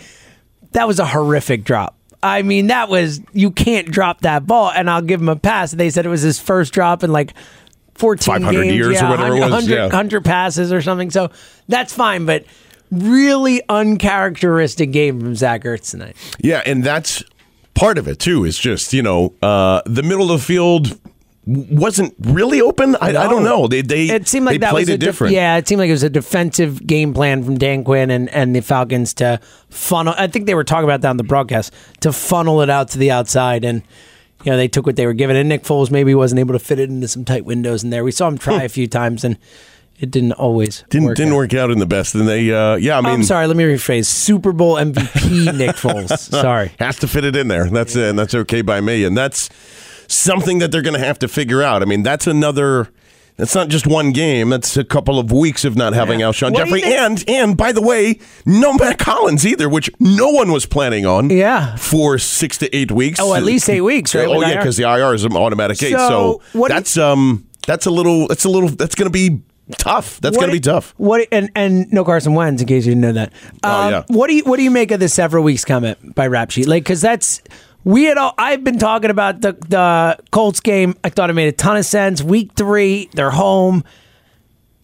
[0.73, 1.97] that was a horrific drop.
[2.23, 5.71] I mean, that was you can't drop that ball, and I'll give him a pass.
[5.73, 7.35] They said it was his first drop in like.
[7.99, 9.83] 14 500 games, years or yeah, whatever it was, 100, yeah.
[9.83, 11.11] 100 passes or something.
[11.11, 11.31] So
[11.67, 12.45] that's fine, but
[12.91, 16.17] really uncharacteristic game from Zach Ertz tonight.
[16.41, 17.23] Yeah, and that's
[17.75, 18.45] part of it too.
[18.45, 20.99] Is just you know uh, the middle of the field
[21.49, 22.95] wasn't really open.
[22.97, 23.67] I, I don't know.
[23.67, 25.35] They they it seemed like they that played was a def- different.
[25.35, 28.55] yeah, it seemed like it was a defensive game plan from Dan Quinn and, and
[28.55, 30.15] the Falcons to funnel.
[30.17, 32.99] I think they were talking about that on the broadcast to funnel it out to
[32.99, 33.83] the outside, and
[34.45, 35.37] you know they took what they were given.
[35.37, 38.05] And Nick Foles maybe wasn't able to fit it into some tight windows in there.
[38.05, 39.37] We saw him try a few times, and
[39.99, 41.37] it didn't always didn't work didn't out.
[41.37, 42.15] work out in the best.
[42.15, 43.47] And they uh, yeah, I mean, I'm sorry.
[43.47, 46.17] Let me rephrase: Super Bowl MVP Nick Foles.
[46.19, 46.73] Sorry.
[46.79, 47.69] has to fit it in there.
[47.69, 49.05] That's uh, and that's okay by me.
[49.05, 49.51] And that's
[50.07, 51.83] something that they're going to have to figure out.
[51.83, 52.89] I mean, that's another
[53.39, 54.51] That's not just one game.
[54.51, 57.81] That's a couple of weeks of not having Alshon What Jeffery, and and by the
[57.81, 61.31] way, no Mack Hollins either, which no one was planning on.
[61.31, 61.77] Yeah.
[61.77, 63.21] for six to eight weeks.
[63.21, 65.93] Oh, at least eight weeks, right, Oh yeah, because the IR is an automatic eight.
[65.93, 69.07] So, So, what do you- that's um that's a little that's a little that's going
[69.07, 69.41] to be
[69.77, 70.21] tough.
[70.21, 70.95] That's going to be tough.
[70.97, 73.33] What and and no Carson Wentz, in case you didn't know that.
[73.63, 74.03] Oh, Um, yeah.
[74.09, 76.67] What do you what do you make of the several weeks comment by Rap Sheet?
[76.67, 77.41] Like, because that's
[77.89, 78.35] we had all.
[78.37, 80.95] I've been talking about the the Colts game.
[81.03, 82.23] I thought it made a ton of sense.
[82.23, 83.83] Week three, they're home.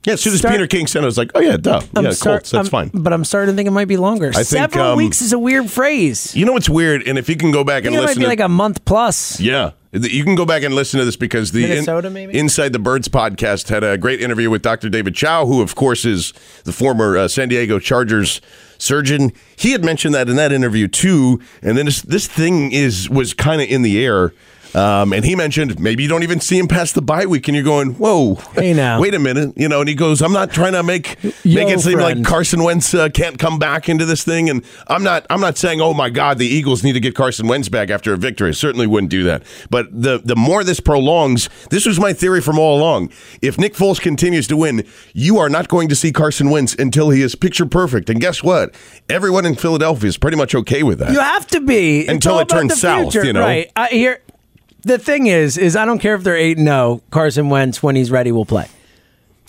[0.06, 1.80] Yeah, as soon as Start- Peter King said, it, I was like, oh yeah, duh,
[1.96, 3.02] I'm yeah, star- Colts, that's I'm- fine.
[3.02, 4.32] But I'm starting to think it might be longer.
[4.32, 6.34] think, Several um, weeks is a weird phrase.
[6.34, 7.06] You know what's weird?
[7.06, 8.40] And if you can go back I and think it might listen be to like
[8.40, 9.38] a month plus.
[9.40, 9.72] Yeah.
[9.92, 12.36] You can go back and listen to this because the Minnesota, maybe?
[12.36, 14.88] Inside the Birds podcast had a great interview with Dr.
[14.88, 16.32] David Chao, who, of course, is
[16.64, 18.40] the former uh, San Diego Chargers
[18.78, 19.32] surgeon.
[19.56, 23.34] He had mentioned that in that interview too, and then this, this thing is was
[23.34, 24.32] kind of in the air.
[24.74, 27.54] Um, and he mentioned maybe you don't even see him past the bye week, and
[27.54, 29.00] you're going, "Whoa, Hey, now.
[29.00, 29.80] wait a minute," you know.
[29.80, 32.24] And he goes, "I'm not trying to make Yo, make it seem like.
[32.24, 35.80] Carson Wentz uh, can't come back into this thing." And I'm not I'm not saying,
[35.80, 38.52] "Oh my God, the Eagles need to get Carson Wentz back after a victory." I
[38.52, 39.42] certainly wouldn't do that.
[39.70, 43.10] But the the more this prolongs, this was my theory from all along.
[43.42, 47.10] If Nick Foles continues to win, you are not going to see Carson Wentz until
[47.10, 48.10] he is picture perfect.
[48.10, 48.74] And guess what?
[49.08, 51.12] Everyone in Philadelphia is pretty much okay with that.
[51.12, 53.40] You have to be Until it turns south, you know?
[53.40, 53.70] Right.
[53.76, 54.20] I hear.
[54.84, 57.00] The thing is, is I don't care if they're eight and zero.
[57.10, 58.68] Carson Wentz, when he's ready, will play.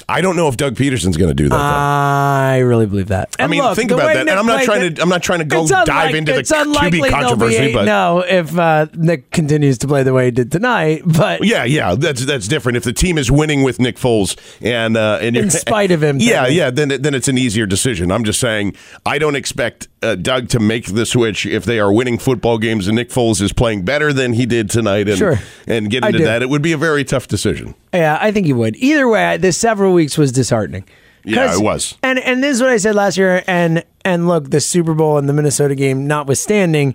[0.08, 1.56] I don't know if Doug Pederson's going to do that.
[1.58, 1.62] though.
[1.64, 3.36] I really believe that.
[3.40, 4.28] I mean, think about way that.
[4.30, 6.42] And I'm not trying it- to- I'm not trying to go it's dive into the
[6.42, 10.14] QB unlikely they'll be controversy, 8 but- no, if uh, Nick continues to play the
[10.14, 12.78] way he did tonight, but Yeah, yeah, that's that's different.
[12.78, 16.18] If the team is winning with Nick Foles and uh, and In spite of him,
[16.20, 18.12] yeah, yeah, then then it's an easier decision.
[18.12, 21.92] I'm just saying I don't expect uh, Doug to make the switch if they are
[21.92, 25.10] winning football games and Nick Foles is playing better than he did tonight.
[25.10, 25.40] And, Sure.
[25.68, 27.74] and get into that, it would be a very tough decision.
[27.92, 28.76] Yeah, I think he would.
[28.76, 30.86] Either way, this several weeks was disheartening.
[31.24, 31.98] Yeah, it was.
[32.04, 33.44] And and this is what I said last year.
[33.48, 36.94] And and look, the Super Bowl and the Minnesota game notwithstanding,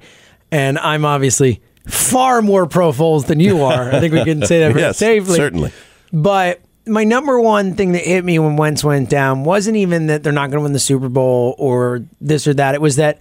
[0.53, 3.91] and I'm obviously far more pro Foles than you are.
[3.93, 5.35] I think we can say that Yes, safely.
[5.35, 5.73] certainly.
[6.13, 10.23] But my number one thing that hit me when Wentz went down wasn't even that
[10.23, 12.77] they're not going to win the Super Bowl or this or that.
[12.77, 13.19] It was that,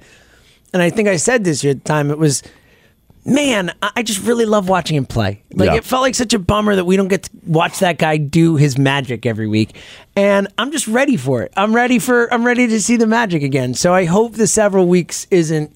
[0.73, 2.11] and I think I said this at the time.
[2.11, 2.43] It was
[3.29, 5.43] man, I just really love watching him play.
[5.53, 5.75] Like Yeah.
[5.75, 8.55] it felt like such a bummer that we don't get to watch that guy do
[8.55, 9.75] his magic every week.
[10.15, 11.53] And I'm just ready for it.
[11.55, 13.73] I'm ready for I'm ready to see the magic again.
[13.73, 15.71] So I hope the several weeks isn't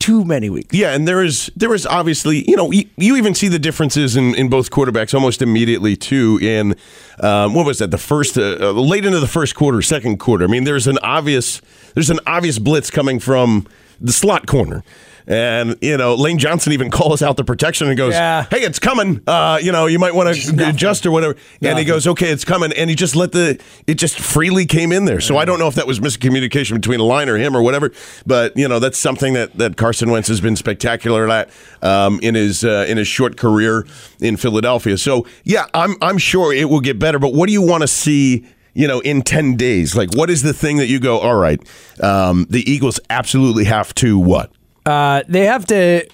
[0.00, 0.74] too many weeks.
[0.76, 4.16] Yeah, and there is there is obviously you know you, you even see the differences
[4.16, 6.38] in, in both quarterbacks almost immediately too.
[6.42, 6.74] In
[7.20, 10.44] um, what was that the first uh, uh, late into the first quarter, second quarter.
[10.44, 11.62] I mean, there's an obvious
[11.94, 13.66] there's an obvious blitz coming from
[14.04, 14.84] the slot corner.
[15.26, 18.46] And you know, Lane Johnson even calls out the protection and goes, Yeah.
[18.50, 19.22] "Hey, it's coming.
[19.26, 22.44] Uh, you know, you might want to adjust or whatever." And he goes, "Okay, it's
[22.44, 25.20] coming." And he just let the it just freely came in there.
[25.20, 27.90] So I don't know if that was miscommunication between a line or him or whatever.
[28.26, 31.48] But you know, that's something that, that Carson Wentz has been spectacular at
[31.80, 33.86] um, in his uh, in his short career
[34.20, 34.98] in Philadelphia.
[34.98, 37.18] So yeah, I'm I'm sure it will get better.
[37.18, 38.44] But what do you want to see?
[38.74, 41.18] You know, in ten days, like what is the thing that you go?
[41.18, 41.60] All right,
[42.02, 44.50] um, the Eagles absolutely have to what?
[44.84, 46.06] Uh, they have to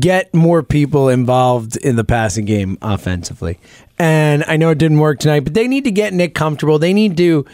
[0.00, 3.58] get more people involved in the passing game offensively.
[3.98, 6.78] And I know it didn't work tonight, but they need to get Nick comfortable.
[6.78, 7.44] They need to,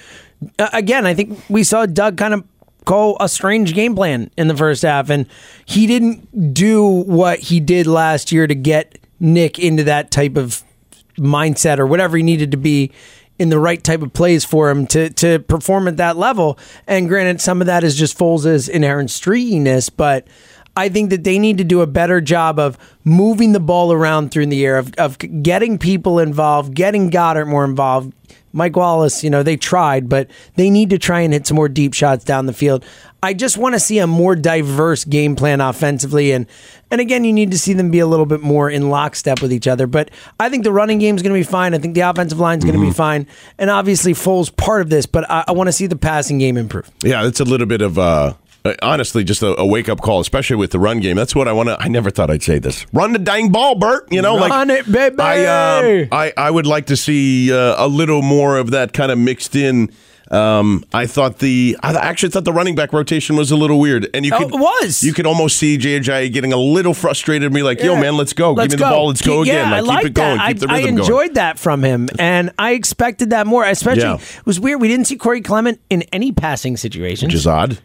[0.59, 2.45] uh, again, I think we saw Doug kind of
[2.85, 5.27] call a strange game plan in the first half, and
[5.65, 10.63] he didn't do what he did last year to get Nick into that type of
[11.17, 12.91] mindset or whatever he needed to be
[13.39, 16.59] in the right type of plays for him to to perform at that level.
[16.87, 20.27] And granted, some of that is just Foles' inherent streakiness, but
[20.77, 24.31] I think that they need to do a better job of moving the ball around
[24.31, 28.13] through the air, of, of getting people involved, getting Goedert more involved.
[28.53, 31.69] Mike Wallace, you know, they tried, but they need to try and hit some more
[31.69, 32.85] deep shots down the field.
[33.21, 36.47] I just want to see a more diverse game plan offensively, and
[36.91, 39.53] and again, you need to see them be a little bit more in lockstep with
[39.53, 39.87] each other.
[39.87, 41.75] But I think the running game is going to be fine.
[41.75, 43.27] I think the offensive line is going to be fine,
[43.59, 45.07] and obviously Foles part of this.
[45.07, 46.91] But I, I want to see the passing game improve.
[47.03, 48.35] Yeah, it's a little bit of uh,
[48.83, 51.17] honestly just a, a wake up call, especially with the run game.
[51.17, 51.81] That's what I want to.
[51.81, 52.87] I never thought I'd say this.
[52.93, 54.11] Run the dang ball, Bert.
[54.11, 55.17] You know, Run like it, baby!
[55.19, 55.45] I,
[56.03, 59.19] um, I I would like to see uh, a little more of that kind of
[59.19, 59.91] mixed in.
[60.31, 64.09] Um, I thought the I actually thought the running back rotation was a little weird,
[64.15, 65.03] and you Oh, could it was.
[65.03, 68.01] you could almost see JJ getting a little frustrated and be like, "Yo, Yeah.
[68.01, 69.87] man, let's go, Let's give me the ball, let's go Keep- again, Yeah, I like,
[69.89, 70.49] like keep it going, that.
[70.49, 73.67] keep the I, I enjoyed going." that from him, and I expected that more.
[73.67, 74.15] Especially, Yeah.
[74.15, 74.81] it was weird.
[74.81, 77.29] We didn't see Corey Clement in any passing situations.
[77.29, 77.79] Which is odd.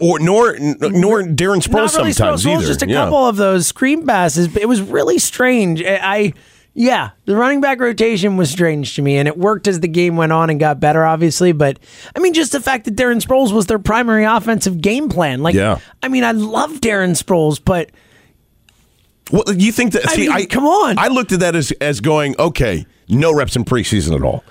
[0.00, 2.66] Or nor nor Darren Sproles really sometimes Sproles, either.
[2.66, 3.04] Just a Yeah.
[3.04, 5.82] couple of those screen passes, but it was really strange.
[5.82, 6.32] I, I-
[6.72, 10.16] Yeah, the running back rotation was strange to me, and it worked as the game
[10.16, 11.50] went on and got better, obviously.
[11.52, 11.78] But
[12.14, 15.42] I mean, just the fact that Darren Sproles was their primary offensive game plan.
[15.42, 15.78] Like, Yeah.
[16.02, 17.90] I mean, I love Darren Sproles, but
[19.32, 20.08] Well, you think that?
[20.08, 20.98] I See, mean, I come on.
[20.98, 22.86] I looked at that as as going okay.
[23.10, 24.44] No reps in preseason at all,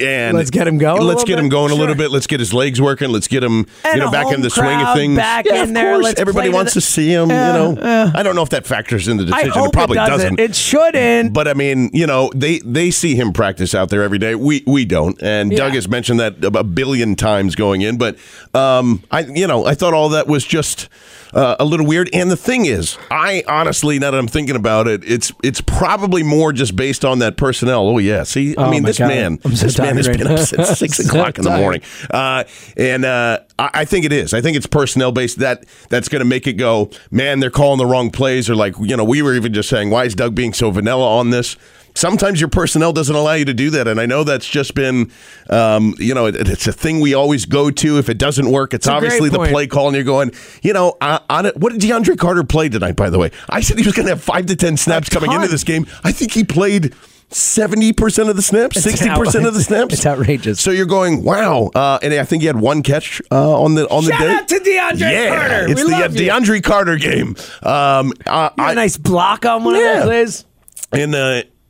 [0.00, 1.50] and Let's get him going Let's get him bit?
[1.52, 2.10] going a little bit.
[2.10, 3.10] Let's get his legs working.
[3.10, 5.16] Let's get him, And you know, back in the swing of things.
[5.16, 5.94] back yeah, in there.
[5.94, 7.30] Everybody play to wants the- to see him.
[7.30, 9.52] Yeah, you know, I don't know if that factors in the decision.
[9.54, 10.36] it probably it doesn't.
[10.36, 10.40] doesn't.
[10.40, 11.32] It shouldn't.
[11.32, 14.34] But I mean, you know, they they see him practice out there every day.
[14.34, 17.98] We we don't, and Doug has mentioned that a billion times going in.
[17.98, 18.16] But
[18.54, 20.88] um, I you know I thought all that was just
[21.34, 22.08] uh, a little weird.
[22.12, 26.22] And the thing is, I honestly, now that I'm thinking about it, it's it's probably
[26.22, 27.88] more just based on that personnel.
[27.88, 29.08] Oh yeah, see, I Oh, mean, this God.
[29.08, 31.60] man, I'm so this man has been up since six So o'clock in the tired.
[31.60, 32.44] morning, uh,
[32.76, 34.34] and uh, I, I think it is.
[34.34, 35.38] I think it's personnel based.
[35.38, 36.90] That that's going to make it go.
[37.10, 39.90] Man, they're calling the wrong plays, or like you know, we were even just saying,
[39.90, 41.56] why is Doug being so vanilla on this?
[41.96, 45.10] Sometimes your personnel doesn't allow you to do that, and I know that's just been,
[45.48, 47.98] um, you know, it, it's a thing we always go to.
[47.98, 50.30] If it doesn't work, it's, great obviously the play call, and you're going,
[50.62, 51.46] you know, uh, on.
[51.56, 52.96] What did DeAndre Carter play tonight?
[52.96, 55.32] By the way, I said he was going to have five to ten snaps coming
[55.32, 55.86] into this game.
[56.04, 56.94] I think he played.
[57.28, 59.92] Seventy percent of the snaps, sixty percent of the snaps.
[59.94, 60.60] it's outrageous.
[60.60, 63.88] So you're going, wow, uh, and I think he had one catch uh, on the
[63.88, 64.32] on the Shout day.
[64.32, 65.68] out to DeAndre yeah, Carter.
[65.72, 66.08] It's We the uh.
[66.08, 67.34] DeAndre Carter game.
[67.64, 70.02] Um, uh, I- a nice block on one Yeah.
[70.04, 70.08] of those.
[70.08, 70.44] Liz.
[70.92, 71.14] and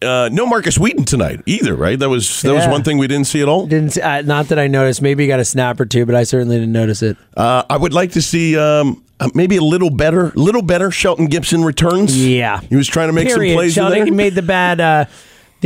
[0.03, 1.99] uh, no Markus Wheaton tonight either, right?
[1.99, 3.67] That was that was one thing we didn't see at all.
[3.67, 5.01] Didn't see- uh, not that I noticed.
[5.03, 7.17] Maybe he got a snap or two, but I certainly didn't notice it.
[7.37, 10.91] Uh, I would like to see um, uh, maybe a little better, little better.
[10.91, 12.17] Shelton Gibson returns.
[12.27, 12.61] Yeah.
[12.61, 13.53] he was trying to make Period.
[13.53, 13.71] some plays.
[13.71, 14.05] in Shelton, there.
[14.05, 15.05] he made the bad, uh,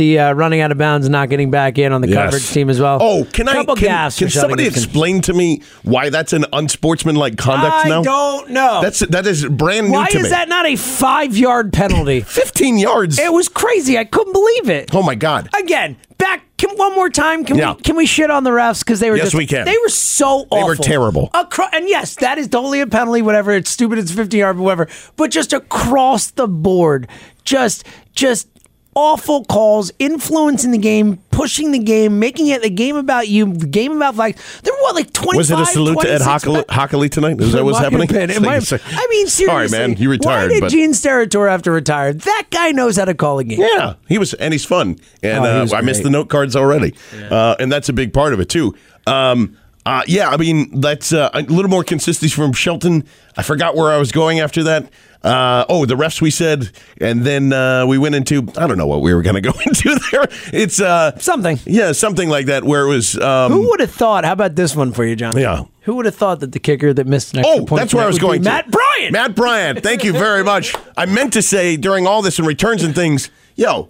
[0.01, 2.17] the uh, running out of bounds, and not getting back in on the Yes.
[2.17, 2.97] coverage team as well.
[2.99, 3.63] Oh, can I?
[3.63, 3.75] Can,
[4.11, 8.01] can somebody explain to me why that's an unsportsmanlike conduct I now?
[8.01, 8.81] don't know.
[8.81, 10.29] That's that is brand new Why is me.
[10.29, 12.21] that not a five yard penalty?
[12.41, 13.19] Fifteen yards.
[13.19, 13.97] it was crazy.
[13.99, 14.89] I couldn't believe it.
[14.95, 15.49] oh my god.
[15.57, 17.45] Again, back can, one more time.
[17.45, 17.73] Can Yeah.
[17.73, 19.65] we can we shit on the refs because they were Yes, just we can.
[19.65, 20.57] they were so awful.
[20.57, 21.29] They were terrible.
[21.35, 23.21] Acro- and yes, that is totally a penalty.
[23.21, 23.99] Whatever, it's stupid.
[23.99, 24.87] It's fifty yard, whatever.
[25.15, 27.07] But just across the board,
[27.43, 27.85] just
[28.15, 28.47] just
[28.95, 33.65] awful calls, influencing the game, pushing the game, making it a game about you, the
[33.67, 35.37] game about like There were what, like twenty.
[35.37, 37.39] Was it a salute to Ed Hochuli, Hochuli tonight?
[37.39, 38.07] Is that what's happening?
[38.07, 38.29] been.
[38.29, 39.95] It might have- I mean, Sorry, man.
[39.97, 42.13] You retired, Why did but Gene Steratore have to retire?
[42.13, 43.59] That guy knows how to call a game.
[43.61, 44.97] yeah, he was, and he's fun.
[45.23, 46.93] And Oh, he uh, I missed the note cards already,
[47.29, 48.75] uh, and that's a big part of it too.
[49.07, 53.03] Um, uh, yeah, I mean that's uh, a little more consistency from Shelton.
[53.35, 54.91] I forgot where I was going after that.
[55.23, 58.87] Uh, oh, the refs we said, and then uh, we went into I don't know
[58.87, 60.25] what we were going to go into there.
[60.51, 61.59] It's uh, Something.
[61.65, 63.17] yeah, something like that where it was.
[63.19, 64.25] Um, Who would have thought?
[64.25, 65.37] How about this one for you, John?
[65.37, 65.65] Yeah.
[65.81, 68.03] Who would have thought that the kicker that missed an extra Oh, point that's where
[68.03, 68.49] I was going to.
[68.49, 69.11] Matt Bryant.
[69.13, 69.83] Matt Bryant.
[69.83, 70.75] Thank you very much.
[70.97, 73.89] I meant to say during all this and returns and things, yo,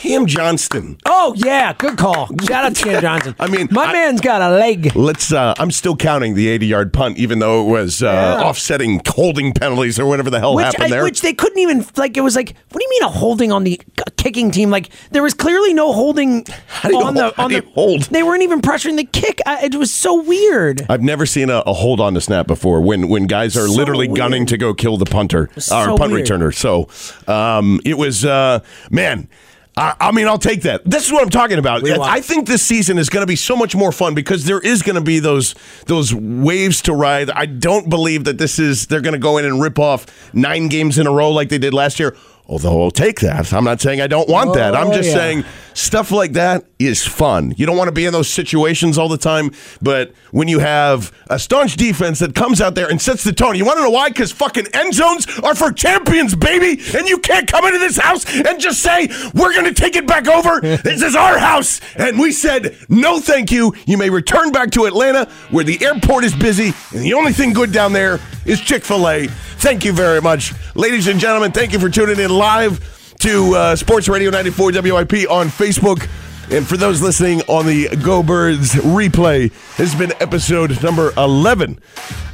[0.00, 0.96] Cam Johnston.
[1.04, 2.26] Oh yeah, good call.
[2.42, 3.34] Shout out to Cam Johnston.
[3.40, 4.96] I mean, my I- man's got a leg.
[4.96, 5.30] Let's.
[5.32, 8.06] Uh, I'm still counting the 80 yard punt, even though it was uh,
[8.40, 8.44] Yeah.
[8.48, 11.02] offsetting holding penalties or whatever the hell Which, happened I- there.
[11.04, 12.16] which they couldn't even like.
[12.16, 13.80] It was like, what do you mean a holding on the
[14.16, 14.70] kicking team?
[14.70, 16.46] Like there was clearly no holding
[16.84, 18.02] on hold- the on the hold?
[18.04, 19.40] They weren't even pressuring the kick.
[19.44, 20.86] I, it was so weird.
[20.88, 23.72] I've never seen a, a hold on the snap before when when guys are So
[23.74, 24.16] literally weird.
[24.16, 26.26] gunning to go kill the punter So or punt weird.
[26.26, 26.54] returner.
[26.54, 26.88] So
[27.32, 29.28] um, it was uh, man.
[29.76, 30.84] I, I mean, I'll take that.
[30.84, 31.82] This is what I'm talking about.
[31.82, 34.58] We I think this season is going to be so much more fun because there
[34.58, 35.54] is going to be those
[35.86, 37.30] those waves to ride.
[37.30, 40.68] I don't believe that this is they're going to go in and rip off nine
[40.68, 42.16] games in a row like they did last year.
[42.50, 43.52] Although I'll take that.
[43.52, 44.74] I'm not saying I don't want that.
[44.74, 45.14] I'm Oh, just yeah.
[45.14, 47.54] saying stuff like that is fun.
[47.56, 51.12] You don't want to be in those situations all the time, but when you have
[51.28, 53.90] a staunch defense that comes out there and sets the tone, you want to know
[53.90, 54.08] why?
[54.08, 58.26] Because fucking end zones are for champions, baby, and you can't come into this house
[58.34, 60.60] and just say we're going to take it back over.
[60.82, 63.72] this is our house, and we said no, thank you.
[63.86, 67.52] You may return back to Atlanta, where the airport is busy, and the only thing
[67.52, 69.26] good down there is Chick Fil A.
[69.26, 71.52] Thank you very much, ladies and gentlemen.
[71.52, 76.08] Thank you for tuning in live to uh, Sports Radio 94 WIP on Facebook.
[76.50, 81.78] And for those listening on the Go Birds replay, this has been episode number 11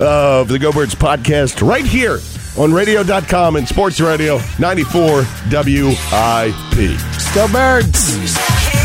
[0.01, 2.19] of the Go Birds podcast right here
[2.57, 6.99] on radio.com and Sports Radio 94 WIP.
[7.21, 8.76] Still birds.